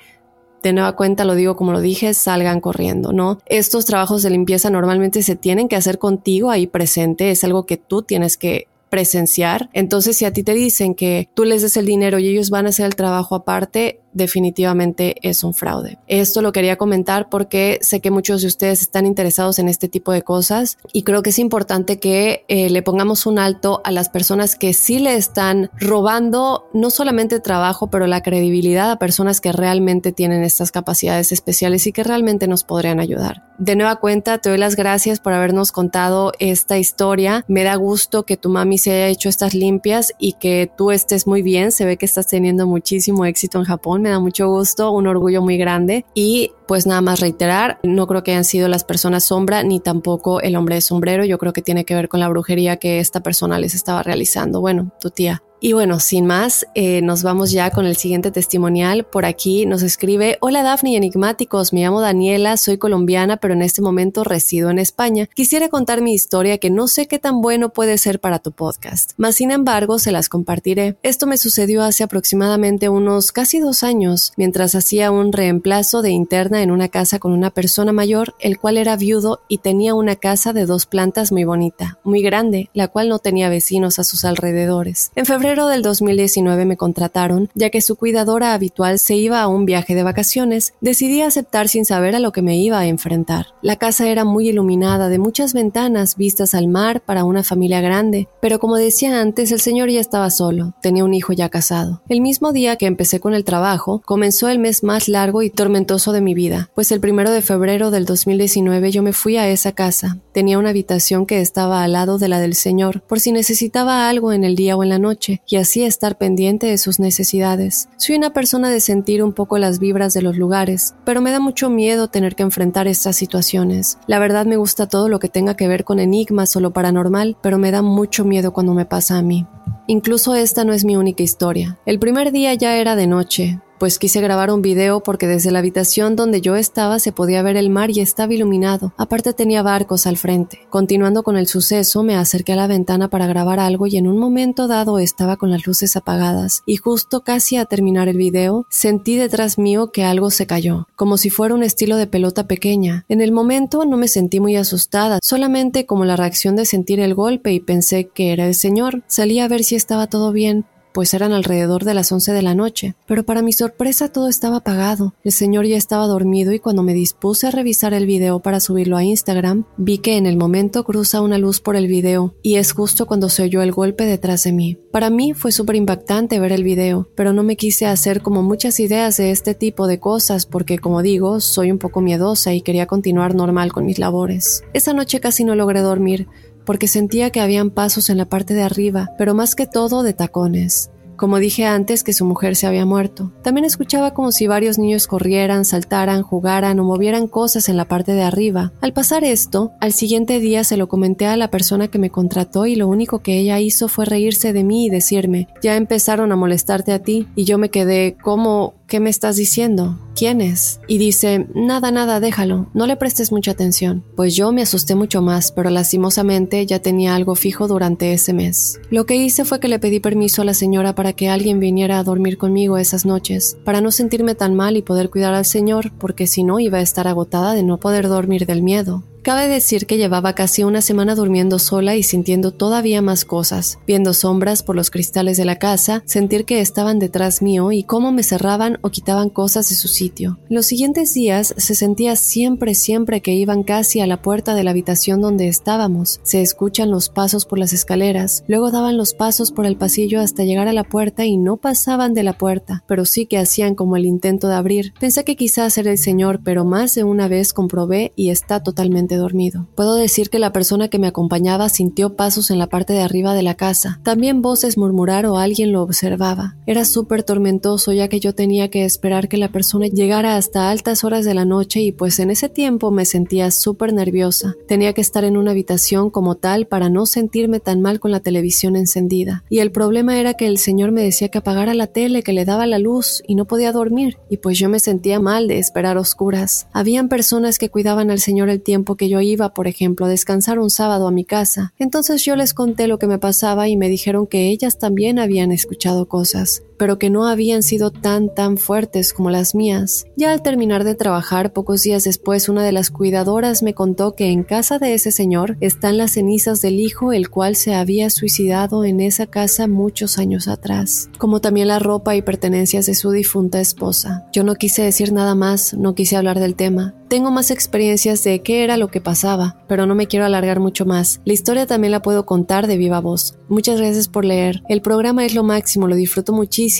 de 0.64 0.74
nueva 0.74 0.96
cuenta 0.96 1.26
lo 1.26 1.36
digo 1.36 1.56
como 1.56 1.72
lo 1.72 1.82
dije, 1.82 2.14
salgan 2.14 2.62
corriendo, 2.62 3.14
¿no? 3.14 3.40
Estos 3.46 3.86
trabajos 3.86 4.24
de 4.24 4.30
limpieza 4.30 4.70
normalmente 4.70 5.24
se 5.24 5.36
tienen 5.36 5.68
que 5.68 5.76
hacer 5.76 5.98
contigo 5.98 6.50
ahí 6.50 6.68
presente, 6.68 7.32
es 7.32 7.44
algo 7.44 7.66
que 7.66 7.78
tú 7.78 8.02
tienes 8.04 8.38
que 8.38 8.68
presenciar. 8.92 9.70
Entonces, 9.74 10.18
si 10.18 10.26
a 10.26 10.34
ti 10.34 10.44
te 10.44 10.54
dicen 10.54 10.96
que 10.96 11.30
tú 11.34 11.46
les 11.46 11.62
des 11.62 11.78
el 11.78 11.86
dinero 11.86 12.20
y 12.20 12.28
ellos 12.28 12.50
van 12.50 12.66
a 12.66 12.70
hacer 12.70 12.86
el 12.86 12.96
trabajo 12.96 13.36
aparte, 13.36 14.01
definitivamente 14.14 15.16
es 15.28 15.44
un 15.44 15.54
fraude. 15.54 15.98
Esto 16.08 16.42
lo 16.42 16.52
quería 16.52 16.78
comentar 16.78 17.30
porque 17.30 17.80
sé 17.82 18.00
que 18.00 18.12
muchos 18.12 18.42
de 18.42 18.48
ustedes 18.48 18.82
están 18.82 19.06
interesados 19.06 19.60
en 19.60 19.70
este 19.70 19.88
tipo 19.88 20.12
de 20.12 20.22
cosas 20.22 20.78
y 20.94 21.04
creo 21.04 21.22
que 21.22 21.32
es 21.32 21.40
importante 21.40 22.00
que 22.00 22.46
eh, 22.48 22.70
le 22.70 22.82
pongamos 22.82 23.26
un 23.26 23.40
alto 23.40 23.82
a 23.84 23.92
las 23.92 24.10
personas 24.10 24.56
que 24.56 24.74
sí 24.74 25.00
le 25.00 25.16
están 25.16 25.70
robando 25.80 26.70
no 26.74 26.90
solamente 26.90 27.40
trabajo, 27.40 27.90
pero 27.90 28.08
la 28.08 28.22
credibilidad 28.22 28.92
a 28.92 29.00
personas 29.00 29.42
que 29.42 29.52
realmente 29.52 30.12
tienen 30.12 30.44
estas 30.44 30.72
capacidades 30.72 31.32
especiales 31.32 31.88
y 31.88 31.92
que 31.92 32.04
realmente 32.04 32.48
nos 32.48 32.64
podrían 32.64 33.00
ayudar. 33.00 33.52
De 33.58 33.76
nueva 33.76 33.98
cuenta, 33.98 34.40
te 34.40 34.50
doy 34.50 34.58
las 34.58 34.76
gracias 34.76 35.20
por 35.20 35.34
habernos 35.34 35.72
contado 35.72 36.32
esta 36.40 36.80
historia. 36.80 37.46
Me 37.48 37.64
da 37.64 37.76
gusto 37.76 38.24
que 38.24 38.36
tu 38.36 38.50
mami 38.50 38.80
se 38.80 38.92
haya 38.92 39.08
hecho 39.08 39.30
estas 39.30 39.54
limpias 39.54 40.14
y 40.18 40.34
que 40.34 40.72
tú 40.76 40.90
estés 40.90 41.28
muy 41.28 41.44
bien. 41.44 41.72
Se 41.72 41.86
ve 41.86 41.98
que 41.98 42.06
estás 42.06 42.28
teniendo 42.28 42.66
muchísimo 42.66 43.24
éxito 43.26 43.60
en 43.60 43.66
Japón 43.66 44.01
me 44.02 44.10
da 44.10 44.20
mucho 44.20 44.48
gusto, 44.48 44.92
un 44.92 45.08
orgullo 45.08 45.42
muy 45.42 45.58
grande 45.58 46.06
y 46.14 46.52
pues 46.68 46.86
nada 46.86 47.02
más 47.02 47.20
reiterar, 47.20 47.80
no 47.84 48.08
creo 48.08 48.24
que 48.24 48.32
hayan 48.32 48.44
sido 48.44 48.68
las 48.68 48.84
personas 48.84 49.24
sombra 49.24 49.64
ni 49.64 49.80
tampoco 49.80 50.42
el 50.42 50.56
hombre 50.56 50.76
de 50.76 50.82
sombrero, 50.82 51.26
yo 51.26 51.38
creo 51.38 51.54
que 51.54 51.62
tiene 51.62 51.86
que 51.86 51.96
ver 51.96 52.10
con 52.10 52.20
la 52.20 52.30
brujería 52.30 52.78
que 52.78 53.00
esta 53.00 53.22
persona 53.22 53.60
les 53.60 53.74
estaba 53.74 54.04
realizando. 54.04 54.62
Bueno, 54.62 54.92
tu 55.00 55.10
tía. 55.10 55.44
Y 55.64 55.74
bueno, 55.74 56.00
sin 56.00 56.26
más, 56.26 56.66
eh, 56.74 57.04
nos 57.04 57.22
vamos 57.22 57.52
ya 57.52 57.70
con 57.70 57.86
el 57.86 57.96
siguiente 57.96 58.32
testimonial. 58.32 59.04
Por 59.04 59.26
aquí 59.26 59.68
nos 59.68 59.84
escribe, 59.84 60.40
hola 60.42 60.64
Dafne 60.64 60.94
y 60.94 60.96
enigmáticos, 60.96 61.72
me 61.72 61.82
llamo 61.82 62.02
Daniela, 62.02 62.58
soy 62.58 62.80
colombiana, 62.80 63.38
pero 63.38 63.54
en 63.54 63.62
este 63.62 63.84
momento 63.84 64.24
resido 64.24 64.72
en 64.72 64.80
España. 64.80 65.28
Quisiera 65.28 65.70
contar 65.70 66.02
mi 66.02 66.16
historia 66.16 66.58
que 66.58 66.72
no 66.72 66.88
sé 66.88 67.08
qué 67.08 67.20
tan 67.20 67.42
bueno 67.42 67.70
puede 67.70 68.00
ser 68.00 68.20
para 68.20 68.40
tu 68.40 68.52
podcast, 68.54 69.12
mas 69.18 69.36
sin 69.36 69.52
embargo 69.52 70.00
se 70.00 70.12
las 70.12 70.30
compartiré. 70.30 70.98
Esto 71.04 71.28
me 71.28 71.38
sucedió 71.38 71.84
hace 71.84 72.04
aproximadamente 72.04 72.90
unos 72.90 73.32
casi 73.32 73.60
dos 73.60 73.84
años, 73.84 74.34
mientras 74.38 74.74
hacía 74.74 75.12
un 75.12 75.32
reemplazo 75.32 76.02
de 76.02 76.10
interna 76.10 76.64
en 76.64 76.72
una 76.72 76.88
casa 76.88 77.20
con 77.20 77.34
una 77.34 77.52
persona 77.52 77.92
mayor, 77.92 78.34
el 78.40 78.58
cual 78.58 78.78
era 78.78 78.96
viudo 78.96 79.42
y 79.48 79.60
tenía 79.60 79.94
una 79.94 80.16
casa 80.16 80.54
de 80.54 80.66
dos 80.66 80.88
plantas 80.88 81.32
muy 81.32 81.44
bonita, 81.44 82.00
muy 82.04 82.24
grande, 82.24 82.72
la 82.74 82.88
cual 82.88 83.10
no 83.10 83.20
tenía 83.20 83.48
vecinos 83.50 84.00
a 84.00 84.04
sus 84.04 84.26
alrededores. 84.26 85.12
En 85.16 85.28
febrero 85.28 85.51
febrero 85.52 85.68
del 85.68 85.82
2019 85.82 86.64
me 86.64 86.78
contrataron, 86.78 87.50
ya 87.56 87.70
que 87.72 87.82
su 87.82 87.98
cuidadora 87.98 88.54
habitual 88.54 89.00
se 89.00 89.18
iba 89.18 89.42
a 89.42 89.50
un 89.50 89.66
viaje 89.66 89.96
de 89.96 90.04
vacaciones. 90.04 90.76
Decidí 90.80 91.22
aceptar 91.22 91.68
sin 91.68 91.84
saber 91.84 92.16
a 92.16 92.22
lo 92.22 92.32
que 92.32 92.42
me 92.42 92.56
iba 92.56 92.80
a 92.80 92.86
enfrentar. 92.86 93.48
La 93.62 93.76
casa 93.76 94.08
era 94.08 94.24
muy 94.24 94.48
iluminada, 94.48 95.10
de 95.10 95.20
muchas 95.20 95.54
ventanas 95.54 96.16
vistas 96.16 96.54
al 96.54 96.70
mar 96.70 97.02
para 97.02 97.26
una 97.26 97.44
familia 97.44 97.82
grande, 97.82 98.30
pero 98.40 98.60
como 98.60 98.78
decía 98.78 99.20
antes, 99.20 99.52
el 99.52 99.60
señor 99.60 99.90
ya 99.90 100.00
estaba 100.00 100.30
solo, 100.30 100.74
tenía 100.82 101.04
un 101.04 101.14
hijo 101.14 101.34
ya 101.34 101.50
casado. 101.50 102.02
El 102.08 102.22
mismo 102.22 102.54
día 102.54 102.78
que 102.78 102.86
empecé 102.86 103.20
con 103.20 103.34
el 103.34 103.44
trabajo, 103.44 104.02
comenzó 104.06 104.48
el 104.48 104.58
mes 104.58 104.84
más 104.84 105.10
largo 105.10 105.42
y 105.42 105.50
tormentoso 105.50 106.14
de 106.14 106.22
mi 106.22 106.34
vida, 106.34 106.70
pues 106.76 106.94
el 106.94 107.02
primero 107.02 107.30
de 107.30 107.42
febrero 107.42 107.92
del 107.92 108.06
2019 108.06 108.90
yo 108.92 109.04
me 109.04 109.12
fui 109.12 109.36
a 109.36 109.50
esa 109.50 109.74
casa. 109.74 110.18
Tenía 110.32 110.58
una 110.60 110.70
habitación 110.70 111.26
que 111.26 111.42
estaba 111.42 111.84
al 111.84 111.92
lado 111.92 112.18
de 112.20 112.30
la 112.30 112.40
del 112.40 112.56
señor, 112.56 113.02
por 113.02 113.20
si 113.20 113.34
necesitaba 113.34 114.08
algo 114.08 114.32
en 114.32 114.46
el 114.46 114.56
día 114.56 114.78
o 114.78 114.84
en 114.84 114.88
la 114.88 114.98
noche 114.98 115.41
y 115.48 115.58
así 115.58 115.84
estar 115.84 116.18
pendiente 116.18 116.68
de 116.68 116.78
sus 116.78 117.00
necesidades. 117.00 117.90
Soy 117.98 118.16
una 118.16 118.34
persona 118.34 118.70
de 118.70 118.80
sentir 118.80 119.24
un 119.24 119.34
poco 119.34 119.58
las 119.58 119.80
vibras 119.80 120.14
de 120.14 120.22
los 120.22 120.38
lugares, 120.38 120.96
pero 121.06 121.22
me 121.22 121.32
da 121.32 121.40
mucho 121.40 121.70
miedo 121.70 122.08
tener 122.08 122.36
que 122.36 122.44
enfrentar 122.44 122.88
estas 122.88 123.16
situaciones. 123.16 123.98
La 124.08 124.20
verdad 124.20 124.46
me 124.46 124.58
gusta 124.58 124.88
todo 124.88 125.10
lo 125.10 125.20
que 125.20 125.30
tenga 125.30 125.56
que 125.56 125.68
ver 125.68 125.84
con 125.84 126.00
enigmas 126.00 126.56
o 126.56 126.60
lo 126.60 126.72
paranormal, 126.72 127.38
pero 127.42 127.58
me 127.58 127.72
da 127.72 127.82
mucho 127.82 128.26
miedo 128.26 128.54
cuando 128.54 128.74
me 128.74 128.86
pasa 128.86 129.18
a 129.18 129.22
mí. 129.22 129.46
Incluso 129.88 130.36
esta 130.36 130.64
no 130.64 130.74
es 130.74 130.86
mi 130.86 130.96
única 130.96 131.24
historia. 131.24 131.78
El 131.86 132.00
primer 132.00 132.32
día 132.32 132.54
ya 132.54 132.78
era 132.78 132.96
de 132.96 133.08
noche, 133.08 133.60
pues 133.82 133.98
quise 133.98 134.22
grabar 134.22 134.52
un 134.52 134.62
video 134.62 135.02
porque 135.02 135.26
desde 135.26 135.50
la 135.50 135.58
habitación 135.58 136.16
donde 136.16 136.40
yo 136.40 136.56
estaba 136.56 137.00
se 137.00 137.12
podía 137.12 137.42
ver 137.42 137.58
el 137.58 137.72
mar 137.72 137.90
y 137.90 138.00
estaba 138.00 138.32
iluminado. 138.32 138.94
Aparte 138.96 139.34
tenía 139.34 139.64
barcos 139.64 140.06
al 140.06 140.18
frente. 140.18 140.60
Continuando 140.70 141.24
con 141.24 141.36
el 141.36 141.48
suceso, 141.48 142.04
me 142.04 142.16
acerqué 142.16 142.54
a 142.54 142.58
la 142.58 142.68
ventana 142.68 143.08
para 143.08 143.26
grabar 143.26 143.60
algo 143.60 143.88
y 143.88 143.98
en 143.98 144.08
un 144.08 144.20
momento 144.20 144.68
dado 144.68 145.00
estaba 145.00 145.36
con 145.36 145.50
las 145.50 145.66
luces 145.66 145.96
apagadas 145.96 146.62
y 146.68 146.76
justo 146.76 147.22
casi 147.22 147.58
a 147.58 147.66
terminar 147.66 148.08
el 148.08 148.18
video 148.18 148.68
sentí 148.70 149.16
detrás 149.16 149.58
mío 149.58 149.92
que 149.92 150.04
algo 150.04 150.30
se 150.30 150.46
cayó, 150.46 150.88
como 150.96 151.18
si 151.18 151.32
fuera 151.32 151.56
un 151.56 151.64
estilo 151.64 151.96
de 151.96 152.06
pelota 152.06 152.46
pequeña. 152.46 153.06
En 153.10 153.20
el 153.20 153.32
momento 153.32 153.84
no 153.86 153.98
me 153.98 154.08
sentí 154.08 154.40
muy 154.40 154.58
asustada, 154.58 155.18
solamente 155.24 155.88
como 155.88 156.06
la 156.06 156.18
reacción 156.18 156.56
de 156.56 156.66
sentir 156.68 157.00
el 157.00 157.16
golpe 157.16 157.52
y 157.52 157.60
pensé 157.60 158.10
que 158.10 158.32
era 158.32 158.46
el 158.46 158.54
señor. 158.54 159.02
Salí 159.08 159.40
a 159.40 159.48
ver 159.48 159.64
si 159.64 159.74
estaba 159.74 160.06
todo 160.06 160.32
bien, 160.32 160.66
pues 160.94 161.14
eran 161.14 161.34
alrededor 161.34 161.84
de 161.84 161.94
las 161.94 162.12
once 162.12 162.34
de 162.34 162.42
la 162.42 162.56
noche, 162.56 162.96
pero 163.08 163.24
para 163.24 163.42
mi 163.42 163.54
sorpresa 163.54 164.10
todo 164.10 164.28
estaba 164.28 164.58
apagado. 164.58 165.14
El 165.24 165.32
señor 165.32 165.66
ya 165.66 165.78
estaba 165.78 166.08
dormido 166.08 166.52
y 166.52 166.60
cuando 166.60 166.84
me 166.84 166.94
dispuse 166.94 167.48
a 167.48 167.52
revisar 167.52 167.94
el 167.94 168.06
video 168.06 168.40
para 168.40 168.60
subirlo 168.60 168.98
a 168.98 169.04
Instagram, 169.04 169.66
vi 169.78 170.00
que 170.00 170.18
en 170.18 170.26
el 170.26 170.38
momento 170.38 170.84
cruza 170.84 171.22
una 171.22 171.38
luz 171.38 171.62
por 171.62 171.76
el 171.76 171.88
video 171.88 172.36
y 172.42 172.56
es 172.56 172.74
justo 172.74 173.06
cuando 173.06 173.30
se 173.30 173.44
oyó 173.44 173.62
el 173.62 173.72
golpe 173.72 174.06
detrás 174.06 174.44
de 174.44 174.52
mí. 174.52 174.78
Para 174.92 175.10
mí 175.10 175.34
fue 175.34 175.52
súper 175.52 175.76
impactante 175.76 176.40
ver 176.40 176.52
el 176.52 176.64
video, 176.64 177.08
pero 177.16 177.34
no 177.34 177.44
me 177.44 177.56
quise 177.56 177.86
hacer 177.86 178.22
como 178.22 178.44
muchas 178.44 178.80
ideas 178.80 179.18
de 179.18 179.32
este 179.32 179.56
tipo 179.56 179.88
de 179.88 180.00
cosas 180.00 180.46
porque 180.46 180.80
como 180.80 181.02
digo, 181.02 181.40
soy 181.40 181.72
un 181.72 181.78
poco 181.78 182.02
miedosa 182.02 182.54
y 182.54 182.62
quería 182.62 182.88
continuar 182.88 183.36
normal 183.36 183.72
con 183.72 183.86
mis 183.86 184.00
labores. 184.00 184.64
Esa 184.74 184.94
noche 184.94 185.20
casi 185.20 185.44
no 185.44 185.56
logré 185.56 185.82
dormir, 185.82 186.28
porque 186.66 186.88
sentía 186.88 187.30
que 187.30 187.42
habían 187.42 187.70
pasos 187.70 188.10
en 188.10 188.18
la 188.18 188.26
parte 188.26 188.54
de 188.54 188.64
arriba, 188.64 189.12
pero 189.18 189.34
más 189.34 189.56
que 189.56 189.68
todo 189.68 190.04
de 190.04 190.14
tacones. 190.14 190.92
Como 191.22 191.38
dije 191.38 191.66
antes 191.66 192.04
que 192.04 192.14
su 192.14 192.26
mujer 192.26 192.56
se 192.56 192.66
había 192.66 192.84
muerto. 192.84 193.32
También 193.44 193.64
escuchaba 193.64 194.16
como 194.16 194.32
si 194.32 194.48
varios 194.48 194.80
niños 194.80 195.06
corrieran, 195.06 195.66
saltaran, 195.66 196.24
jugaran 196.24 196.80
o 196.80 196.84
movieran 196.84 197.28
cosas 197.28 197.70
en 197.70 197.78
la 197.78 197.86
parte 197.86 198.14
de 198.14 198.24
arriba. 198.24 198.74
Al 198.82 198.92
pasar 198.92 199.24
esto, 199.24 199.72
al 199.80 199.94
siguiente 199.94 200.40
día 200.40 200.64
se 200.64 200.78
lo 200.78 200.88
comenté 200.88 201.28
a 201.28 201.38
la 201.38 201.52
persona 201.52 201.90
que 201.90 202.00
me 202.00 202.10
contrató 202.10 202.66
y 202.66 202.76
lo 202.76 202.88
único 202.88 203.20
que 203.20 203.38
ella 203.38 203.60
hizo 203.60 203.88
fue 203.88 204.06
reírse 204.06 204.52
de 204.52 204.64
mí 204.64 204.88
y 204.88 204.90
decirme, 204.90 205.48
ya 205.62 205.76
empezaron 205.76 206.32
a 206.32 206.36
molestarte 206.36 206.92
a 206.92 207.04
ti 207.04 207.28
y 207.36 207.44
yo 207.44 207.60
me 207.60 207.70
quedé 207.70 208.18
como 208.24 208.74
¿Qué 208.92 209.00
me 209.00 209.10
estás 209.10 209.38
diciendo? 209.38 209.98
¿Quién 210.18 210.42
es? 210.42 210.82
Y 210.86 210.98
dice, 210.98 211.48
nada, 211.56 211.92
nada, 211.92 212.20
déjalo, 212.20 212.68
no 212.74 212.88
le 212.88 212.98
prestes 212.98 213.32
mucha 213.32 213.52
atención. 213.52 214.04
Pues 214.18 214.36
yo 214.36 214.52
me 214.52 214.64
asusté 214.64 214.96
mucho 214.96 215.22
más, 215.22 215.54
pero 215.54 215.70
lastimosamente 215.70 216.66
ya 216.66 216.80
tenía 216.80 217.16
algo 217.16 217.36
fijo 217.36 217.70
durante 217.70 218.12
ese 218.12 218.34
mes. 218.34 218.82
Lo 218.90 219.06
que 219.06 219.16
hice 219.16 219.46
fue 219.46 219.62
que 219.62 219.70
le 219.70 219.80
pedí 219.80 220.02
permiso 220.02 220.42
a 220.42 220.46
la 220.46 220.54
señora 220.54 220.94
para 220.94 221.14
que 221.14 221.30
alguien 221.30 221.62
viniera 221.62 222.00
a 222.00 222.04
dormir 222.04 222.38
conmigo 222.38 222.78
esas 222.78 223.06
noches, 223.06 223.58
para 223.64 223.80
no 223.80 223.92
sentirme 223.92 224.36
tan 224.36 224.56
mal 224.56 224.76
y 224.76 224.82
poder 224.82 225.10
cuidar 225.10 225.36
al 225.36 225.46
señor, 225.46 225.94
porque 225.98 226.28
si 226.28 226.44
no 226.44 226.60
iba 226.60 226.80
a 226.80 226.82
estar 226.82 227.08
agotada 227.08 227.54
de 227.54 227.64
no 227.64 227.80
poder 227.80 228.10
dormir 228.10 228.46
del 228.46 228.62
miedo. 228.62 229.06
Cabe 229.24 229.48
decir 229.48 229.86
que 229.86 229.98
llevaba 229.98 230.34
casi 230.34 230.64
una 230.64 230.82
semana 230.82 231.14
durmiendo 231.14 231.60
sola 231.60 231.96
y 231.96 232.02
sintiendo 232.02 232.52
todavía 232.52 233.04
más 233.04 233.24
cosas, 233.24 233.78
viendo 233.86 234.16
sombras 234.16 234.64
por 234.64 234.76
los 234.76 234.90
cristales 234.90 235.38
de 235.38 235.46
la 235.46 235.58
casa, 235.58 236.02
sentir 236.08 236.44
que 236.44 236.60
estaban 236.60 236.98
detrás 236.98 237.44
mío 237.44 237.72
y 237.72 237.84
cómo 237.84 238.12
me 238.12 238.24
cerraban 238.24 238.80
o 238.82 238.90
quitaban 238.90 239.30
cosas 239.30 239.70
de 239.70 239.76
su 239.76 239.88
sitio. 239.88 240.40
Los 240.50 240.66
siguientes 240.66 241.14
días 241.14 241.54
se 241.56 241.76
sentía 241.76 242.16
siempre, 242.16 242.74
siempre 242.74 243.22
que 243.22 243.36
iban 243.36 243.62
casi 243.62 244.00
a 244.00 244.08
la 244.08 244.24
puerta 244.24 244.56
de 244.56 244.64
la 244.64 244.72
habitación 244.72 245.22
donde 245.22 245.48
estábamos. 245.48 246.20
Se 246.24 246.42
escuchan 246.42 246.90
los 246.90 247.10
pasos 247.10 247.46
por 247.46 247.60
las 247.60 247.74
escaleras, 247.74 248.44
luego 248.48 248.72
daban 248.72 248.98
los 248.98 249.14
pasos 249.14 249.52
por 249.52 249.68
el 249.68 249.78
pasillo 249.78 250.20
hasta 250.20 250.46
llegar 250.46 250.68
a 250.68 250.74
la 250.74 250.84
puerta 250.84 251.26
y 251.26 251.38
no 251.38 251.58
pasaban 251.58 252.16
de 252.16 252.24
la 252.24 252.40
puerta, 252.40 252.84
pero 252.88 253.06
sí 253.06 253.28
que 253.28 253.38
hacían 253.38 253.76
como 253.76 253.98
el 253.98 254.08
intento 254.08 254.48
de 254.48 254.56
abrir. 254.56 254.96
Pensé 255.00 255.24
que 255.26 255.36
quizás 255.36 255.78
era 255.78 255.92
el 255.92 256.00
señor, 256.00 256.42
pero 256.44 256.66
más 256.66 256.96
de 256.96 257.04
una 257.04 257.28
vez 257.28 257.54
comprobé 257.54 258.14
y 258.16 258.32
está 258.32 258.64
totalmente 258.64 259.11
dormido. 259.16 259.68
Puedo 259.76 259.96
decir 259.96 260.30
que 260.30 260.40
la 260.40 260.54
persona 260.54 260.88
que 260.88 261.00
me 261.00 261.08
acompañaba 261.08 261.70
sintió 261.70 262.16
pasos 262.16 262.52
en 262.52 262.60
la 262.60 262.68
parte 262.68 262.94
de 262.94 263.02
arriba 263.02 263.34
de 263.34 263.44
la 263.44 263.56
casa, 263.56 264.00
también 264.04 264.42
voces 264.42 264.78
murmurar 264.78 265.26
o 265.26 265.38
alguien 265.38 265.72
lo 265.72 265.82
observaba. 265.82 266.56
Era 266.66 266.86
súper 266.86 267.24
tormentoso 267.24 267.94
ya 267.94 268.08
que 268.08 268.20
yo 268.20 268.34
tenía 268.34 268.70
que 268.70 268.86
esperar 268.86 269.28
que 269.28 269.38
la 269.38 269.52
persona 269.52 269.88
llegara 269.88 270.38
hasta 270.38 270.70
altas 270.70 271.04
horas 271.04 271.26
de 271.26 271.34
la 271.34 271.46
noche 271.46 271.82
y 271.82 271.92
pues 271.92 272.20
en 272.20 272.32
ese 272.32 272.50
tiempo 272.50 272.92
me 272.92 273.06
sentía 273.06 273.52
súper 273.52 273.94
nerviosa. 273.94 274.56
Tenía 274.68 274.94
que 274.94 275.02
estar 275.02 275.24
en 275.24 275.38
una 275.38 275.52
habitación 275.52 276.10
como 276.10 276.36
tal 276.36 276.68
para 276.68 276.90
no 276.90 277.06
sentirme 277.06 277.60
tan 277.60 277.82
mal 277.82 278.00
con 278.00 278.12
la 278.12 278.20
televisión 278.20 278.76
encendida. 278.76 279.44
Y 279.50 279.60
el 279.60 279.72
problema 279.72 280.20
era 280.20 280.34
que 280.34 280.48
el 280.48 280.58
señor 280.58 280.92
me 280.92 281.04
decía 281.04 281.30
que 281.30 281.38
apagara 281.38 281.74
la 281.74 281.88
tele, 281.88 282.24
que 282.24 282.34
le 282.34 282.46
daba 282.46 282.66
la 282.68 282.80
luz 282.80 283.24
y 283.28 283.36
no 283.36 283.46
podía 283.46 283.72
dormir. 283.72 284.18
Y 284.30 284.38
pues 284.38 284.58
yo 284.58 284.70
me 284.70 284.80
sentía 284.80 285.20
mal 285.20 285.48
de 285.48 285.60
esperar 285.60 285.98
oscuras. 285.98 286.68
Habían 286.74 287.10
personas 287.10 287.60
que 287.60 287.70
cuidaban 287.70 288.12
al 288.12 288.20
señor 288.20 288.50
el 288.50 288.62
tiempo 288.62 288.96
que 289.02 289.10
yo 289.10 289.20
iba, 289.20 289.56
por 289.56 289.66
ejemplo, 289.66 290.06
a 290.06 290.10
descansar 290.10 290.60
un 290.60 290.70
sábado 290.70 291.08
a 291.08 291.12
mi 291.12 291.26
casa. 291.26 291.74
Entonces 291.80 292.24
yo 292.24 292.36
les 292.36 292.54
conté 292.54 292.86
lo 292.86 293.00
que 293.00 293.08
me 293.08 293.18
pasaba 293.18 293.68
y 293.68 293.76
me 293.76 293.90
dijeron 293.90 294.28
que 294.28 294.50
ellas 294.50 294.78
también 294.78 295.18
habían 295.18 295.52
escuchado 295.52 296.08
cosas 296.08 296.62
pero 296.82 296.98
que 296.98 297.12
no 297.12 297.28
habían 297.28 297.62
sido 297.62 297.92
tan 297.92 298.34
tan 298.34 298.58
fuertes 298.58 299.14
como 299.14 299.30
las 299.30 299.54
mías. 299.54 300.06
Ya 300.16 300.32
al 300.32 300.42
terminar 300.42 300.84
de 300.84 300.96
trabajar, 300.96 301.54
pocos 301.54 301.84
días 301.84 302.06
después, 302.06 302.50
una 302.50 302.64
de 302.64 302.72
las 302.72 302.90
cuidadoras 302.90 303.62
me 303.62 303.76
contó 303.76 304.16
que 304.16 304.32
en 304.32 304.42
casa 304.42 304.80
de 304.80 304.96
ese 304.96 305.12
señor 305.12 305.58
están 305.60 306.00
las 306.00 306.14
cenizas 306.14 306.60
del 306.60 306.80
hijo, 306.80 307.14
el 307.14 307.30
cual 307.30 307.56
se 307.56 307.76
había 307.76 308.10
suicidado 308.10 308.84
en 308.84 309.00
esa 309.00 309.28
casa 309.28 309.68
muchos 309.68 310.18
años 310.18 310.48
atrás, 310.48 311.12
como 311.20 311.40
también 311.40 311.68
la 311.68 311.78
ropa 311.78 312.16
y 312.16 312.24
pertenencias 312.24 312.88
de 312.88 312.96
su 312.96 313.12
difunta 313.12 313.62
esposa. 313.62 314.26
Yo 314.34 314.44
no 314.44 314.56
quise 314.56 314.82
decir 314.82 315.14
nada 315.14 315.36
más, 315.36 315.76
no 315.76 315.94
quise 315.94 316.18
hablar 316.18 316.40
del 316.40 316.56
tema. 316.56 316.96
Tengo 317.10 317.30
más 317.30 317.52
experiencias 317.52 318.24
de 318.24 318.42
qué 318.42 318.64
era 318.64 318.78
lo 318.78 318.88
que 318.88 319.02
pasaba, 319.02 319.62
pero 319.68 319.86
no 319.86 319.96
me 319.96 320.08
quiero 320.08 320.26
alargar 320.26 320.62
mucho 320.62 320.86
más. 320.86 321.20
La 321.26 321.34
historia 321.34 321.68
también 321.68 321.92
la 321.92 322.02
puedo 322.02 322.26
contar 322.26 322.68
de 322.68 322.78
viva 322.78 323.02
voz. 323.02 323.38
Muchas 323.50 323.82
gracias 323.82 324.08
por 324.08 324.24
leer. 324.24 324.64
El 324.70 324.82
programa 324.82 325.26
es 325.26 325.36
lo 325.36 325.44
máximo, 325.44 325.88
lo 325.88 325.96
disfruto 325.96 326.32
muchísimo 326.32 326.71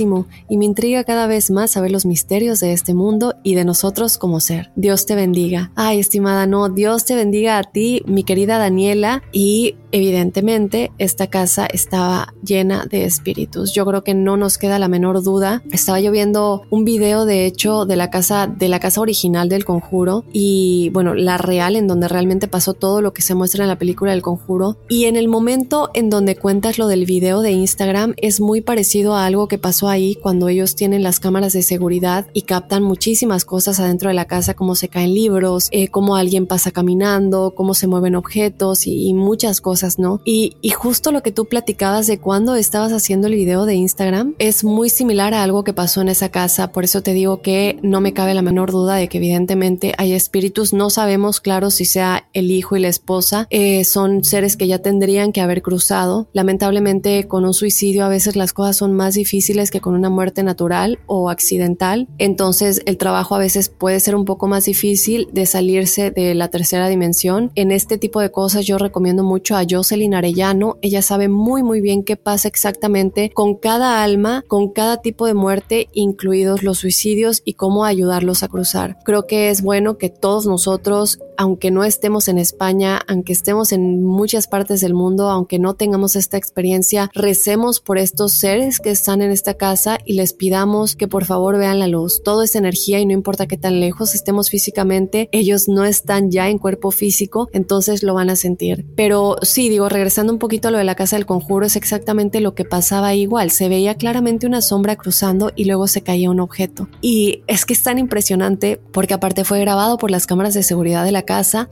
y 0.50 0.58
me 0.58 0.66
intriga 0.66 1.04
cada 1.04 1.28
vez 1.28 1.52
más 1.52 1.72
saber 1.72 1.92
los 1.92 2.06
misterios 2.06 2.60
de 2.60 2.74
este 2.74 2.94
mundo 2.94 3.36
y 3.44 3.56
de 3.56 3.66
nosotros 3.66 4.18
como 4.18 4.40
ser. 4.40 4.72
Dios 4.76 5.06
te 5.06 5.16
bendiga. 5.16 5.72
Ay, 5.76 6.00
estimada, 6.00 6.48
no, 6.48 6.70
Dios 6.70 7.06
te 7.06 7.16
bendiga 7.16 7.58
a 7.58 7.64
ti, 7.64 8.02
mi 8.06 8.24
querida 8.24 8.58
Daniela, 8.58 9.22
y 9.32 9.76
evidentemente 9.92 10.92
esta 10.98 11.28
casa 11.28 11.66
estaba 11.66 12.34
llena 12.44 12.86
de 12.90 13.06
espíritus. 13.06 13.74
Yo 13.74 13.86
creo 13.86 14.04
que 14.04 14.14
no 14.14 14.38
nos 14.38 14.58
queda 14.58 14.80
la 14.80 14.88
menor 14.88 15.22
duda. 15.24 15.62
Estaba 15.72 16.00
yo 16.00 16.12
viendo 16.12 16.64
un 16.70 16.86
video 16.86 17.26
de 17.26 17.46
hecho 17.46 17.86
de 17.86 17.96
la 17.96 18.10
casa 18.10 18.48
de 18.48 18.70
la 18.70 18.80
casa 18.80 19.02
original 19.02 19.50
del 19.50 19.66
Conjuro 19.66 20.24
y 20.32 20.90
bueno, 20.94 21.14
la 21.14 21.38
real 21.38 21.76
en 21.76 21.88
donde 21.88 22.08
realmente 22.08 22.48
pasó 22.48 22.74
todo 22.74 23.02
lo 23.02 23.14
que 23.14 23.22
se 23.22 23.36
muestra 23.36 23.64
en 23.64 23.70
la 23.70 23.78
película 23.78 24.12
del 24.12 24.22
Conjuro 24.22 24.78
y 24.90 25.06
en 25.06 25.16
el 25.16 25.28
momento 25.28 25.90
en 25.94 26.10
donde 26.10 26.36
cuentas 26.36 26.78
lo 26.78 26.88
del 26.88 27.06
video 27.06 27.42
de 27.42 27.52
Instagram 27.52 28.14
es 28.18 28.40
muy 28.40 28.62
parecido 28.62 29.16
a 29.16 29.26
algo 29.26 29.48
que 29.48 29.58
pasó 29.58 29.81
ahí 29.88 30.16
cuando 30.16 30.50
ellos 30.50 30.76
tienen 30.76 31.04
las 31.04 31.20
cámaras 31.20 31.54
de 31.54 31.62
seguridad 31.62 32.28
y 32.34 32.44
captan 32.44 32.84
muchísimas 32.84 33.46
cosas 33.46 33.80
adentro 33.80 34.10
de 34.10 34.16
la 34.16 34.26
casa, 34.26 34.54
como 34.54 34.76
se 34.76 34.90
caen 34.90 35.14
libros, 35.14 35.68
eh, 35.72 35.88
cómo 35.88 36.16
alguien 36.16 36.48
pasa 36.48 36.72
caminando, 36.72 37.54
cómo 37.56 37.74
se 37.74 37.88
mueven 37.88 38.16
objetos 38.16 38.88
y, 38.88 39.12
muchas 39.14 39.62
cosas, 39.62 40.00
¿no? 40.00 40.22
Y, 40.26 40.56
justo 40.76 41.12
lo 41.12 41.22
que 41.22 41.32
tú 41.32 41.46
platicabas 41.46 42.08
de 42.08 42.20
cuando 42.20 42.56
estabas 42.56 42.92
haciendo 42.92 43.28
el 43.28 43.36
video 43.36 43.66
de 43.66 43.76
Instagram 43.76 44.36
es 44.40 44.64
muy 44.64 44.90
similar 44.90 45.34
a 45.34 45.44
algo 45.44 45.64
que 45.64 45.74
pasó 45.74 46.02
en 46.02 46.10
esa 46.10 46.30
casa, 46.30 46.72
por 46.72 46.84
eso 46.86 47.04
te 47.04 47.14
digo 47.14 47.42
que 47.42 47.78
no 47.84 48.02
me 48.02 48.14
cabe 48.14 48.34
la 48.34 48.42
menor 48.42 48.72
duda 48.72 48.96
de 48.96 49.08
que 49.08 49.18
evidentemente 49.18 49.94
hay 49.98 50.14
espíritus, 50.14 50.74
no 50.74 50.90
sabemos 50.90 51.40
claro 51.40 51.70
si 51.70 51.86
sea 51.86 52.28
el 52.34 52.50
hijo 52.52 52.78
y 52.78 52.80
la 52.80 52.88
esposa, 52.88 53.48
eh, 53.50 53.84
son 53.84 54.24
seres 54.24 54.58
que 54.58 54.68
ya 54.68 54.80
tendrían 54.80 55.34
que 55.34 55.42
haber 55.42 55.62
cruzado, 55.62 56.30
lamentablemente 56.34 57.28
con 57.28 57.46
un 57.46 57.54
suicidio 57.54 58.06
a 58.06 58.10
veces 58.10 58.36
las 58.36 58.54
cosas 58.54 58.78
son 58.78 58.94
más 58.94 59.14
difíciles 59.16 59.61
que 59.70 59.82
con 59.82 59.94
una 59.94 60.10
muerte 60.10 60.42
natural 60.42 60.98
o 61.06 61.30
accidental. 61.30 62.08
Entonces 62.18 62.82
el 62.86 62.98
trabajo 62.98 63.36
a 63.36 63.40
veces 63.40 63.70
puede 63.70 64.00
ser 64.00 64.16
un 64.16 64.26
poco 64.26 64.48
más 64.48 64.66
difícil 64.66 65.28
de 65.32 65.46
salirse 65.46 66.10
de 66.10 66.34
la 66.34 66.48
tercera 66.48 66.88
dimensión. 66.88 67.52
En 67.56 67.72
este 67.72 67.98
tipo 67.98 68.22
de 68.22 68.32
cosas 68.32 68.66
yo 68.66 68.78
recomiendo 68.78 69.24
mucho 69.24 69.56
a 69.56 69.66
Jocelyn 69.70 70.16
Arellano. 70.16 70.78
Ella 70.82 71.02
sabe 71.02 71.28
muy 71.28 71.62
muy 71.62 71.82
bien 71.82 72.04
qué 72.04 72.16
pasa 72.16 72.48
exactamente 72.48 73.30
con 73.30 73.56
cada 73.56 74.04
alma, 74.04 74.44
con 74.48 74.72
cada 74.72 75.02
tipo 75.02 75.28
de 75.28 75.34
muerte, 75.34 75.90
incluidos 75.94 76.64
los 76.64 76.80
suicidios 76.80 77.42
y 77.46 77.54
cómo 77.54 77.86
ayudarlos 77.86 78.44
a 78.44 78.48
cruzar. 78.48 78.98
Creo 79.04 79.28
que 79.28 79.50
es 79.50 79.62
bueno 79.62 79.98
que 79.98 80.10
todos 80.10 80.48
nosotros 80.48 81.20
aunque 81.42 81.72
no 81.72 81.84
estemos 81.84 82.28
en 82.28 82.38
España, 82.38 83.02
aunque 83.08 83.34
estemos 83.34 83.72
en 83.72 84.04
muchas 84.04 84.46
partes 84.46 84.80
del 84.80 84.94
mundo, 84.94 85.28
aunque 85.28 85.58
no 85.58 85.74
tengamos 85.74 86.16
esta 86.16 86.38
experiencia, 86.38 87.10
recemos 87.16 87.80
por 87.80 87.98
estos 87.98 88.34
seres 88.34 88.80
que 88.80 88.92
están 88.92 89.24
en 89.24 89.32
esta 89.32 89.51
casa 89.56 89.98
y 90.06 90.14
les 90.14 90.34
pidamos 90.34 90.96
que 90.96 91.08
por 91.08 91.26
favor 91.26 91.58
vean 91.58 91.80
la 91.80 91.88
luz. 91.88 92.22
Todo 92.24 92.44
es 92.44 92.56
energía 92.56 93.00
y 93.00 93.06
no 93.06 93.14
importa 93.14 93.48
qué 93.48 93.58
tan 93.58 93.80
lejos 93.80 94.16
estemos 94.16 94.50
físicamente, 94.50 95.30
ellos 95.32 95.68
no 95.68 95.86
están 95.86 96.32
ya 96.32 96.50
en 96.50 96.58
cuerpo 96.58 96.92
físico, 96.92 97.50
entonces 97.54 98.04
lo 98.04 98.14
van 98.14 98.30
a 98.30 98.36
sentir. 98.36 98.86
Pero 98.96 99.36
sí, 99.42 99.70
digo, 99.70 99.90
regresando 99.90 100.34
un 100.34 100.40
poquito 100.40 100.68
a 100.68 100.72
lo 100.72 100.78
de 100.78 100.84
la 100.84 100.96
casa 100.96 101.16
del 101.16 101.26
conjuro, 101.26 101.66
es 101.66 101.76
exactamente 101.76 102.42
lo 102.42 102.56
que 102.56 102.66
pasaba 102.66 103.14
igual. 103.16 103.52
Se 103.52 103.70
veía 103.70 103.96
claramente 103.96 104.48
una 104.48 104.62
sombra 104.62 104.96
cruzando 104.96 105.52
y 105.56 105.66
luego 105.66 105.88
se 105.88 106.02
caía 106.02 106.30
un 106.30 106.40
objeto. 106.40 106.88
Y 107.02 107.44
es 107.48 107.66
que 107.66 107.74
es 107.74 107.84
tan 107.84 107.98
impresionante 107.98 108.80
porque 108.92 109.14
aparte 109.14 109.44
fue 109.44 109.60
grabado 109.60 109.98
por 109.98 110.12
las 110.12 110.28
cámaras 110.28 110.54
de 110.54 110.64
seguridad 110.64 111.06
de 111.06 111.12
la 111.12 111.24
casa. 111.24 111.70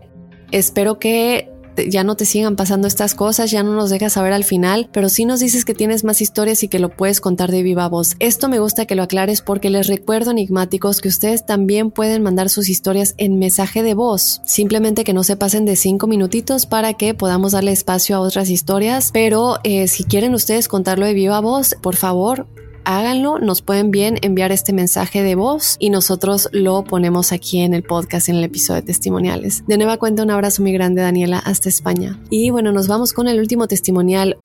Espero 0.51 0.99
que 0.99 1.51
ya 1.87 2.03
no 2.03 2.15
te 2.15 2.25
sigan 2.25 2.55
pasando 2.55 2.87
estas 2.87 3.15
cosas, 3.15 3.51
ya 3.51 3.63
no 3.63 3.73
nos 3.73 3.89
dejas 3.89 4.13
saber 4.13 4.33
al 4.33 4.43
final, 4.43 4.89
pero 4.91 5.09
sí 5.09 5.25
nos 5.25 5.39
dices 5.39 5.65
que 5.65 5.73
tienes 5.73 6.03
más 6.03 6.21
historias 6.21 6.63
y 6.63 6.67
que 6.67 6.79
lo 6.79 6.89
puedes 6.89 7.21
contar 7.21 7.51
de 7.51 7.63
viva 7.63 7.87
voz. 7.87 8.15
Esto 8.19 8.49
me 8.49 8.59
gusta 8.59 8.85
que 8.85 8.95
lo 8.95 9.03
aclares 9.03 9.41
porque 9.41 9.69
les 9.69 9.87
recuerdo 9.87 10.31
enigmáticos 10.31 11.01
que 11.01 11.07
ustedes 11.07 11.45
también 11.45 11.91
pueden 11.91 12.23
mandar 12.23 12.49
sus 12.49 12.69
historias 12.69 13.15
en 13.17 13.39
mensaje 13.39 13.83
de 13.83 13.93
voz, 13.93 14.41
simplemente 14.45 15.03
que 15.03 15.13
no 15.13 15.23
se 15.23 15.35
pasen 15.35 15.65
de 15.65 15.75
cinco 15.75 16.07
minutitos 16.07 16.65
para 16.65 16.93
que 16.93 17.13
podamos 17.13 17.53
darle 17.53 17.71
espacio 17.71 18.15
a 18.15 18.19
otras 18.19 18.49
historias, 18.49 19.11
pero 19.13 19.57
eh, 19.63 19.87
si 19.87 20.03
quieren 20.03 20.33
ustedes 20.33 20.67
contarlo 20.67 21.05
de 21.05 21.13
viva 21.13 21.39
voz, 21.39 21.75
por 21.81 21.95
favor, 21.95 22.47
háganlo, 22.85 23.39
nos 23.39 23.61
pueden 23.61 23.91
bien 23.91 24.17
enviar 24.21 24.51
este 24.51 24.73
mensaje 24.73 25.23
de 25.23 25.35
voz 25.35 25.75
y 25.79 25.89
nosotros 25.89 26.49
lo 26.51 26.83
ponemos 26.83 27.31
aquí 27.31 27.59
en 27.59 27.73
el 27.73 27.83
podcast, 27.83 28.29
en 28.29 28.35
el 28.35 28.43
episodio 28.43 28.81
de 28.81 28.87
testimoniales. 28.87 29.63
De 29.67 29.77
nueva 29.77 29.97
cuenta, 29.97 30.23
un 30.23 30.31
abrazo 30.31 30.61
muy 30.61 30.71
grande, 30.71 31.01
Daniela, 31.01 31.39
hasta 31.39 31.69
España. 31.69 32.17
Y 32.29 32.49
bueno, 32.49 32.71
nos 32.71 32.87
vamos 32.87 33.13
con 33.13 33.27
el 33.27 33.39
último 33.39 33.67
testimonial. 33.67 34.37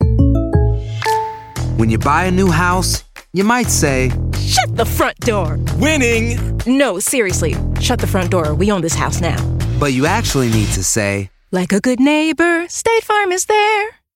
When 1.76 1.90
you 1.90 1.98
buy 1.98 2.26
a 2.26 2.30
new 2.30 2.50
house, 2.50 3.04
you 3.32 3.44
might 3.44 3.68
say, 3.68 4.10
Shut 4.38 4.76
the 4.76 4.84
front 4.84 5.18
door! 5.20 5.58
Winning! 5.78 6.38
No, 6.66 7.00
seriously, 7.00 7.56
shut 7.80 7.98
the 7.98 8.06
front 8.06 8.30
door. 8.30 8.54
We 8.54 8.70
own 8.70 8.82
this 8.82 8.94
house 8.94 9.20
now. 9.20 9.36
but 9.80 9.92
you 9.92 10.06
actually 10.06 10.50
need 10.50 10.68
to 10.74 10.84
say, 10.84 11.30
Like 11.50 11.72
a 11.72 11.80
good 11.80 11.98
neighbor, 12.00 12.66
State 12.68 13.02
Farm 13.04 13.32
is 13.32 13.46
there. 13.46 14.03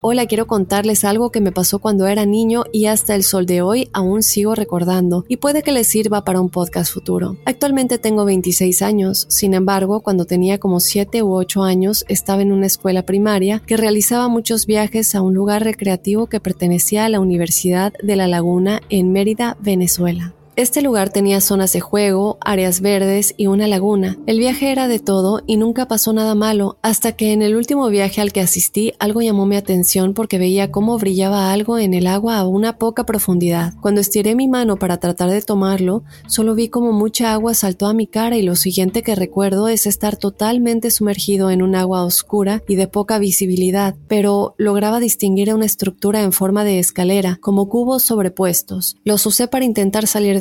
Hola, 0.00 0.26
quiero 0.26 0.46
contarles 0.46 1.04
algo 1.04 1.30
que 1.30 1.40
me 1.40 1.52
pasó 1.52 1.78
cuando 1.78 2.06
era 2.06 2.26
niño 2.26 2.64
y 2.72 2.86
hasta 2.86 3.14
el 3.14 3.22
sol 3.22 3.46
de 3.46 3.62
hoy 3.62 3.88
aún 3.92 4.22
sigo 4.22 4.54
recordando 4.54 5.24
y 5.28 5.38
puede 5.38 5.62
que 5.62 5.72
les 5.72 5.86
sirva 5.86 6.24
para 6.24 6.40
un 6.40 6.50
podcast 6.50 6.92
futuro. 6.92 7.36
Actualmente 7.46 7.98
tengo 7.98 8.24
26 8.24 8.82
años, 8.82 9.26
sin 9.28 9.54
embargo, 9.54 10.00
cuando 10.00 10.24
tenía 10.24 10.58
como 10.58 10.80
7 10.80 11.22
u 11.22 11.34
8 11.34 11.62
años 11.62 12.04
estaba 12.08 12.42
en 12.42 12.52
una 12.52 12.66
escuela 12.66 13.04
primaria 13.04 13.62
que 13.66 13.76
realizaba 13.76 14.28
muchos 14.28 14.66
viajes 14.66 15.14
a 15.14 15.22
un 15.22 15.34
lugar 15.34 15.64
recreativo 15.64 16.26
que 16.26 16.40
pertenecía 16.40 17.04
a 17.04 17.08
la 17.08 17.20
Universidad 17.20 17.92
de 18.02 18.16
La 18.16 18.26
Laguna 18.26 18.82
en 18.90 19.12
Mérida, 19.12 19.56
Venezuela. 19.60 20.34
Este 20.58 20.82
lugar 20.82 21.10
tenía 21.10 21.40
zonas 21.40 21.72
de 21.72 21.78
juego, 21.78 22.36
áreas 22.40 22.80
verdes 22.80 23.32
y 23.36 23.46
una 23.46 23.68
laguna. 23.68 24.18
El 24.26 24.40
viaje 24.40 24.72
era 24.72 24.88
de 24.88 24.98
todo 24.98 25.40
y 25.46 25.56
nunca 25.56 25.86
pasó 25.86 26.12
nada 26.12 26.34
malo, 26.34 26.78
hasta 26.82 27.12
que 27.12 27.32
en 27.32 27.42
el 27.42 27.54
último 27.54 27.88
viaje 27.90 28.20
al 28.20 28.32
que 28.32 28.40
asistí 28.40 28.92
algo 28.98 29.22
llamó 29.22 29.46
mi 29.46 29.54
atención 29.54 30.14
porque 30.14 30.36
veía 30.36 30.72
cómo 30.72 30.98
brillaba 30.98 31.52
algo 31.52 31.78
en 31.78 31.94
el 31.94 32.08
agua 32.08 32.38
a 32.38 32.48
una 32.48 32.76
poca 32.76 33.06
profundidad. 33.06 33.74
Cuando 33.80 34.00
estiré 34.00 34.34
mi 34.34 34.48
mano 34.48 34.78
para 34.78 34.98
tratar 34.98 35.30
de 35.30 35.42
tomarlo, 35.42 36.02
solo 36.26 36.56
vi 36.56 36.68
como 36.68 36.90
mucha 36.90 37.32
agua 37.32 37.54
saltó 37.54 37.86
a 37.86 37.94
mi 37.94 38.08
cara 38.08 38.36
y 38.36 38.42
lo 38.42 38.56
siguiente 38.56 39.04
que 39.04 39.14
recuerdo 39.14 39.68
es 39.68 39.86
estar 39.86 40.16
totalmente 40.16 40.90
sumergido 40.90 41.52
en 41.52 41.62
un 41.62 41.76
agua 41.76 42.02
oscura 42.02 42.64
y 42.66 42.74
de 42.74 42.88
poca 42.88 43.20
visibilidad, 43.20 43.94
pero 44.08 44.56
lograba 44.58 44.98
distinguir 44.98 45.54
una 45.54 45.66
estructura 45.66 46.24
en 46.24 46.32
forma 46.32 46.64
de 46.64 46.80
escalera, 46.80 47.38
como 47.40 47.68
cubos 47.68 48.02
sobrepuestos. 48.02 48.96
Los 49.04 49.24
usé 49.24 49.46
para 49.46 49.64
intentar 49.64 50.08
salir 50.08 50.40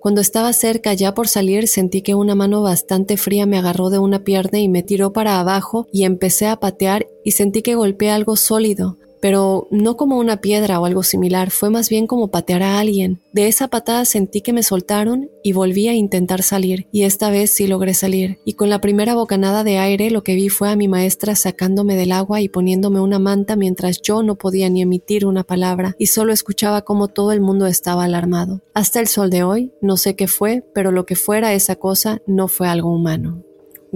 Cuando 0.00 0.20
estaba 0.20 0.52
cerca 0.52 0.94
ya 0.94 1.14
por 1.14 1.28
salir 1.28 1.68
sentí 1.68 2.02
que 2.02 2.14
una 2.14 2.34
mano 2.34 2.62
bastante 2.62 3.16
fría 3.16 3.46
me 3.46 3.56
agarró 3.56 3.88
de 3.88 3.98
una 3.98 4.24
pierna 4.24 4.58
y 4.58 4.68
me 4.68 4.82
tiró 4.82 5.12
para 5.12 5.38
abajo 5.38 5.86
y 5.92 6.04
empecé 6.04 6.48
a 6.48 6.56
patear 6.56 7.06
y 7.24 7.32
sentí 7.32 7.62
que 7.62 7.76
golpeé 7.76 8.10
algo 8.10 8.36
sólido 8.36 8.96
pero 9.24 9.68
no 9.70 9.96
como 9.96 10.18
una 10.18 10.42
piedra 10.42 10.78
o 10.78 10.84
algo 10.84 11.02
similar, 11.02 11.50
fue 11.50 11.70
más 11.70 11.88
bien 11.88 12.06
como 12.06 12.28
patear 12.28 12.62
a 12.62 12.78
alguien. 12.78 13.22
De 13.32 13.48
esa 13.48 13.68
patada 13.68 14.04
sentí 14.04 14.42
que 14.42 14.52
me 14.52 14.62
soltaron 14.62 15.30
y 15.42 15.54
volví 15.54 15.88
a 15.88 15.94
intentar 15.94 16.42
salir, 16.42 16.88
y 16.92 17.04
esta 17.04 17.30
vez 17.30 17.50
sí 17.50 17.66
logré 17.66 17.94
salir. 17.94 18.38
Y 18.44 18.52
con 18.52 18.68
la 18.68 18.82
primera 18.82 19.14
bocanada 19.14 19.64
de 19.64 19.78
aire 19.78 20.10
lo 20.10 20.22
que 20.22 20.34
vi 20.34 20.50
fue 20.50 20.68
a 20.68 20.76
mi 20.76 20.88
maestra 20.88 21.36
sacándome 21.36 21.96
del 21.96 22.12
agua 22.12 22.42
y 22.42 22.50
poniéndome 22.50 23.00
una 23.00 23.18
manta 23.18 23.56
mientras 23.56 24.02
yo 24.02 24.22
no 24.22 24.34
podía 24.34 24.68
ni 24.68 24.82
emitir 24.82 25.24
una 25.24 25.42
palabra 25.42 25.96
y 25.98 26.08
solo 26.08 26.34
escuchaba 26.34 26.82
cómo 26.82 27.08
todo 27.08 27.32
el 27.32 27.40
mundo 27.40 27.66
estaba 27.66 28.04
alarmado. 28.04 28.60
Hasta 28.74 29.00
el 29.00 29.08
sol 29.08 29.30
de 29.30 29.42
hoy, 29.42 29.72
no 29.80 29.96
sé 29.96 30.16
qué 30.16 30.28
fue, 30.28 30.66
pero 30.74 30.92
lo 30.92 31.06
que 31.06 31.16
fuera 31.16 31.54
esa 31.54 31.76
cosa 31.76 32.20
no 32.26 32.46
fue 32.46 32.68
algo 32.68 32.94
humano. 32.94 33.42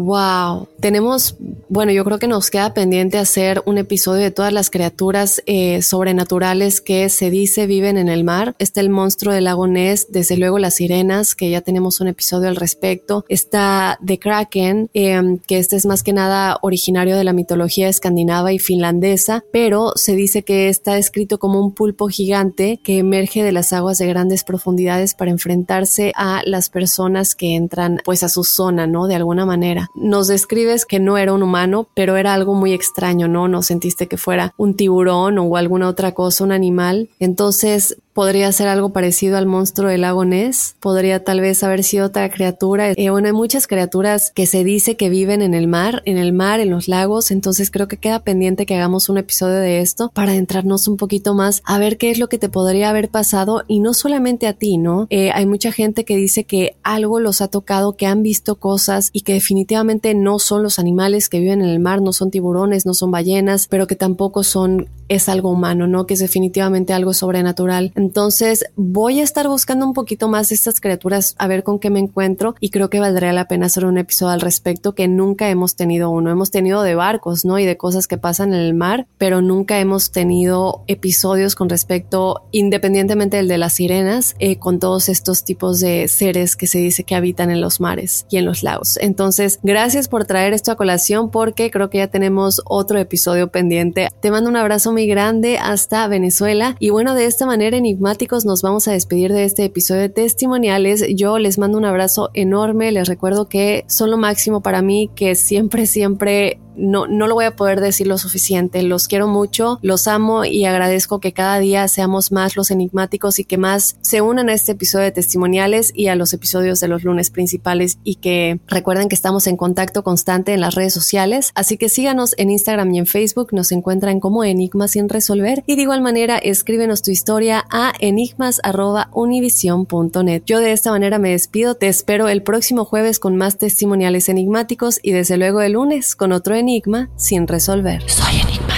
Wow, 0.01 0.69
tenemos, 0.79 1.35
bueno, 1.69 1.91
yo 1.91 2.05
creo 2.05 2.21
que 2.21 2.29
nos 2.29 2.51
queda 2.51 2.73
pendiente 2.73 3.19
hacer 3.19 3.65
un 3.67 3.79
episodio 3.79 4.23
de 4.23 4.31
todas 4.31 4.53
las 4.53 4.71
criaturas 4.71 5.43
eh, 5.47 5.83
sobrenaturales 5.83 6.81
que 6.81 7.09
se 7.09 7.31
dice 7.31 7.67
viven 7.67 7.99
en 7.99 8.09
el 8.09 8.23
mar. 8.23 8.55
Está 8.61 8.81
el 8.81 8.91
monstruo 8.91 9.35
del 9.35 9.43
lago 9.43 9.67
Ness, 9.67 10.07
desde 10.09 10.37
luego 10.37 10.61
las 10.61 10.77
sirenas, 10.77 11.35
que 11.35 11.51
ya 11.51 11.63
tenemos 11.63 12.01
un 12.01 12.07
episodio 12.07 12.47
al 12.47 12.55
respecto. 12.55 13.25
Está 13.29 13.99
The 14.07 14.21
Kraken, 14.21 14.89
eh, 14.95 15.21
que 15.49 15.59
este 15.59 15.75
es 15.75 15.85
más 15.85 16.05
que 16.05 16.13
nada 16.13 16.61
originario 16.63 17.17
de 17.17 17.25
la 17.25 17.33
mitología 17.33 17.89
escandinava 17.89 18.53
y 18.53 18.61
finlandesa, 18.61 19.43
pero 19.53 19.95
se 19.97 20.15
dice 20.15 20.45
que 20.45 20.69
está 20.69 20.97
escrito 20.97 21.41
como 21.41 21.61
un 21.61 21.75
pulpo 21.75 22.07
gigante 22.07 22.79
que 22.85 22.99
emerge 22.99 23.43
de 23.43 23.51
las 23.51 23.73
aguas 23.73 23.99
de 23.99 24.07
grandes 24.07 24.45
profundidades 24.45 25.15
para 25.15 25.33
enfrentarse 25.33 26.13
a 26.15 26.43
las 26.47 26.69
personas 26.71 27.35
que 27.35 27.57
entran 27.57 28.01
pues 28.05 28.23
a 28.23 28.29
su 28.29 28.45
zona, 28.45 28.87
¿no? 28.87 29.09
De 29.09 29.17
alguna 29.17 29.45
manera 29.45 29.88
nos 29.95 30.29
describes 30.29 30.85
que 30.85 31.01
no 31.01 31.19
era 31.19 31.33
un 31.33 31.43
humano, 31.43 31.89
pero 31.95 32.17
era 32.17 32.35
algo 32.35 32.55
muy 32.55 32.73
extraño, 32.73 33.29
¿no? 33.29 33.49
No 33.49 33.63
sentiste 33.63 34.07
que 34.07 34.17
fuera 34.17 34.55
un 34.57 34.75
tiburón 34.75 35.39
o 35.39 35.57
alguna 35.57 35.89
otra 35.89 36.13
cosa, 36.13 36.45
un 36.45 36.53
animal. 36.53 37.09
Entonces, 37.19 37.99
podría 38.19 38.51
ser 38.51 38.67
algo 38.67 38.89
parecido 38.89 39.37
al 39.37 39.47
monstruo 39.47 39.91
del 39.91 40.01
lago 40.01 40.25
Ness, 40.25 40.75
podría 40.81 41.23
tal 41.23 41.41
vez 41.41 41.63
haber 41.63 41.85
sido 41.85 42.07
otra 42.07 42.29
criatura. 42.29 42.91
Eh, 42.91 43.11
bueno, 43.11 43.29
hay 43.29 43.33
muchas 43.33 43.69
criaturas 43.69 44.33
que 44.35 44.47
se 44.47 44.65
dice 44.65 44.97
que 44.97 45.09
viven 45.09 45.41
en 45.41 45.55
el 45.55 45.69
mar, 45.69 46.03
en 46.05 46.19
el 46.19 46.33
mar, 46.33 46.59
en 46.59 46.69
los 46.69 46.89
lagos, 46.89 47.31
entonces 47.31 47.71
creo 47.71 47.87
que 47.87 47.97
queda 47.97 48.25
pendiente 48.25 48.67
que 48.67 48.75
hagamos 48.75 49.09
un 49.09 49.19
episodio 49.19 49.59
de 49.61 49.79
esto 49.79 50.11
para 50.13 50.35
entrarnos 50.35 50.89
un 50.89 50.97
poquito 50.97 51.33
más 51.35 51.63
a 51.65 51.79
ver 51.79 51.97
qué 51.97 52.11
es 52.11 52.19
lo 52.19 52.29
que 52.29 52.39
te 52.39 52.49
podría 52.49 52.91
haber 52.91 53.09
pasado 53.09 53.63
y 53.69 53.79
no 53.79 53.95
solamente 53.95 54.49
a 54.49 54.53
ti, 54.53 54.79
¿no? 54.79 55.07
Eh, 55.11 55.31
hay 55.31 55.47
mucha 55.47 55.71
gente 55.71 56.05
que 56.05 56.17
dice 56.17 56.43
que 56.43 56.77
algo 56.83 57.21
los 57.21 57.41
ha 57.41 57.47
tocado, 57.47 57.93
que 57.93 58.07
han 58.07 58.25
visto 58.25 58.57
cosas 58.57 59.11
y 59.13 59.21
que 59.21 59.35
definitivamente 59.35 60.13
no 60.15 60.41
son 60.41 60.65
los 60.65 60.81
animales 60.81 61.29
que 61.29 61.39
viven 61.39 61.63
en 61.63 61.69
el 61.69 61.79
mar, 61.79 62.03
no 62.03 62.13
son 62.13 62.33
tiburones, 62.33 62.85
no 62.85 62.95
son 62.95 63.13
ballenas, 63.13 63.69
pero 63.69 63.87
que 63.87 63.95
tampoco 63.95 64.43
son, 64.43 64.89
es 65.09 65.29
algo 65.29 65.51
humano, 65.51 65.87
¿no? 65.87 66.07
Que 66.07 66.15
es 66.15 66.21
definitivamente 66.21 66.93
algo 66.93 67.13
sobrenatural. 67.13 67.93
Entonces 67.95 68.65
voy 68.77 69.21
a 69.21 69.25
estar 69.25 69.49
buscando 69.49 69.87
un 69.87 69.93
poquito 69.93 70.29
más 70.29 70.49
de 70.51 70.55
estas 70.55 70.81
criaturas 70.81 71.35
a 71.39 71.47
ver 71.47 71.63
con 71.63 71.79
qué 71.79 71.91
me 71.91 72.01
encuentro 72.01 72.55
y 72.61 72.71
creo 72.71 72.91
que 72.91 73.01
valdría 73.01 73.33
la 73.33 73.49
pena 73.49 73.67
hacer 73.67 73.85
un 73.85 73.99
episodio 73.99 74.33
al 74.33 74.41
respecto 74.41 74.95
que 74.95 75.09
nunca 75.09 75.49
hemos 75.49 75.77
tenido 75.77 76.11
uno. 76.11 76.31
Hemos 76.31 76.51
tenido 76.51 76.83
de 76.83 76.95
barcos, 76.95 77.45
¿no? 77.45 77.59
Y 77.59 77.65
de 77.65 77.77
cosas 77.77 78.07
que 78.07 78.19
pasan 78.19 78.55
en 78.55 78.61
el 78.61 78.75
mar, 78.75 79.07
pero 79.19 79.41
nunca 79.41 79.79
hemos 79.79 80.13
tenido 80.13 80.85
episodios 80.87 81.55
con 81.55 81.69
respecto, 81.69 82.43
independientemente 82.53 83.39
del 83.39 83.49
de 83.49 83.59
las 83.59 83.75
sirenas, 83.75 84.37
eh, 84.39 84.59
con 84.59 84.79
todos 84.79 85.09
estos 85.09 85.45
tipos 85.45 85.81
de 85.81 86.09
seres 86.09 86.57
que 86.57 86.67
se 86.67 86.79
dice 86.79 87.05
que 87.05 87.15
habitan 87.15 87.51
en 87.51 87.61
los 87.61 87.81
mares 87.81 88.27
y 88.31 88.37
en 88.37 88.45
los 88.45 88.63
lagos. 88.63 88.99
Entonces, 89.01 89.59
gracias 89.63 90.09
por 90.09 90.25
traer 90.25 90.53
esto 90.53 90.73
a 90.73 90.77
colación 90.77 91.31
porque 91.31 91.71
creo 91.71 91.91
que 91.91 91.99
ya 91.99 92.09
tenemos 92.09 92.63
otro 92.65 92.99
episodio 92.99 93.49
pendiente. 93.49 94.09
Te 94.21 94.31
mando 94.31 94.51
un 94.51 94.57
abrazo 94.57 94.93
muy 94.99 95.07
grande 95.07 95.59
hasta 95.59 96.09
Venezuela 96.09 96.75
y 96.81 96.91
bueno, 96.91 97.15
de 97.15 97.27
esta 97.27 97.47
manera 97.47 97.77
enigmáticos 97.77 98.45
nos 98.45 98.63
vamos 98.63 98.89
a 98.89 98.93
despedir 98.93 99.33
de 99.33 99.45
este 99.45 99.65
episodio 99.65 100.01
de 100.01 100.09
testimoniales. 100.09 101.05
Yo 101.15 101.39
les 101.39 101.57
mando 101.57 101.79
un 101.79 101.85
abrazo 101.85 102.31
enorme, 102.35 102.91
les 102.91 103.07
recuerdo 103.07 103.49
que 103.49 103.85
son 103.87 104.11
lo 104.11 104.17
máximo 104.17 104.61
para 104.61 104.83
mí, 104.83 105.09
que 105.15 105.37
siempre, 105.37 105.87
siempre 105.87 106.59
no, 106.79 107.07
no 107.07 107.27
lo 107.27 107.35
voy 107.35 107.45
a 107.45 107.57
poder 107.57 107.81
decir 107.81 108.07
lo 108.07 108.17
suficiente. 108.19 108.83
Los 108.83 109.09
quiero 109.09 109.27
mucho, 109.27 109.79
los 109.83 110.07
amo 110.07 110.45
y 110.45 110.65
agradezco 110.65 111.21
que 111.21 111.33
cada 111.33 111.59
día 111.59 111.87
seamos 111.89 112.33
más 112.33 112.57
los 112.57 112.71
enigmáticos 112.71 113.39
y 113.39 113.45
que 113.45 113.59
más 113.59 113.97
se 114.01 114.23
unan 114.23 114.49
a 114.49 114.55
este 114.55 114.73
episodio 114.73 115.05
de 115.05 115.13
testimoniales 115.13 115.93
y 115.95 116.09
a 116.09 116.15
los 116.15 116.33
episodios 116.33 116.81
de 116.81 116.89
los 116.89 117.03
lunes 117.05 117.31
principales 117.31 117.99
y 118.05 118.17
que 118.17 118.61
recuerden 118.67 119.09
que 119.09 119.17
estamos 119.17 119.47
en 119.47 119.57
contacto 119.57 120.05
constante 120.05 120.55
en 120.55 120.61
las 120.61 120.75
redes 120.75 120.95
sociales. 120.95 121.51
Así 121.55 121.77
que 121.77 121.89
síganos 121.89 122.35
en 122.39 122.51
Instagram 122.51 122.95
y 122.95 122.99
en 123.01 123.07
Facebook, 123.07 123.49
nos 123.53 123.73
encuentran 123.73 124.21
como 124.21 124.45
Enigmas 124.45 124.88
sin 124.89 125.09
resolver 125.09 125.63
y 125.67 125.77
de 125.77 125.83
igual 125.83 126.01
manera 126.01 126.39
escríbenos 126.39 127.03
tu 127.03 127.11
historia 127.11 127.65
a 127.71 127.93
enigmas.univision.net. 128.01 130.43
Yo 130.47 130.61
de 130.61 130.73
esta 130.73 130.91
manera 130.91 131.19
me 131.19 131.31
despido, 131.31 131.75
te 131.75 131.89
espero 131.89 132.29
el 132.29 132.43
próximo 132.43 132.85
jueves 132.85 133.19
con 133.19 133.37
más 133.37 133.59
testimoniales 133.59 134.29
enigmáticos 134.29 135.01
y 135.03 135.13
desde 135.13 135.37
luego 135.37 135.61
el 135.61 135.73
lunes 135.73 136.17
con 136.17 136.33
otro 136.33 136.55
enigma 136.55 136.69
enigma 136.69 137.09
sin 137.17 137.47
resolver. 137.47 138.03
Soy 138.09 138.41
enigmático. 138.41 138.78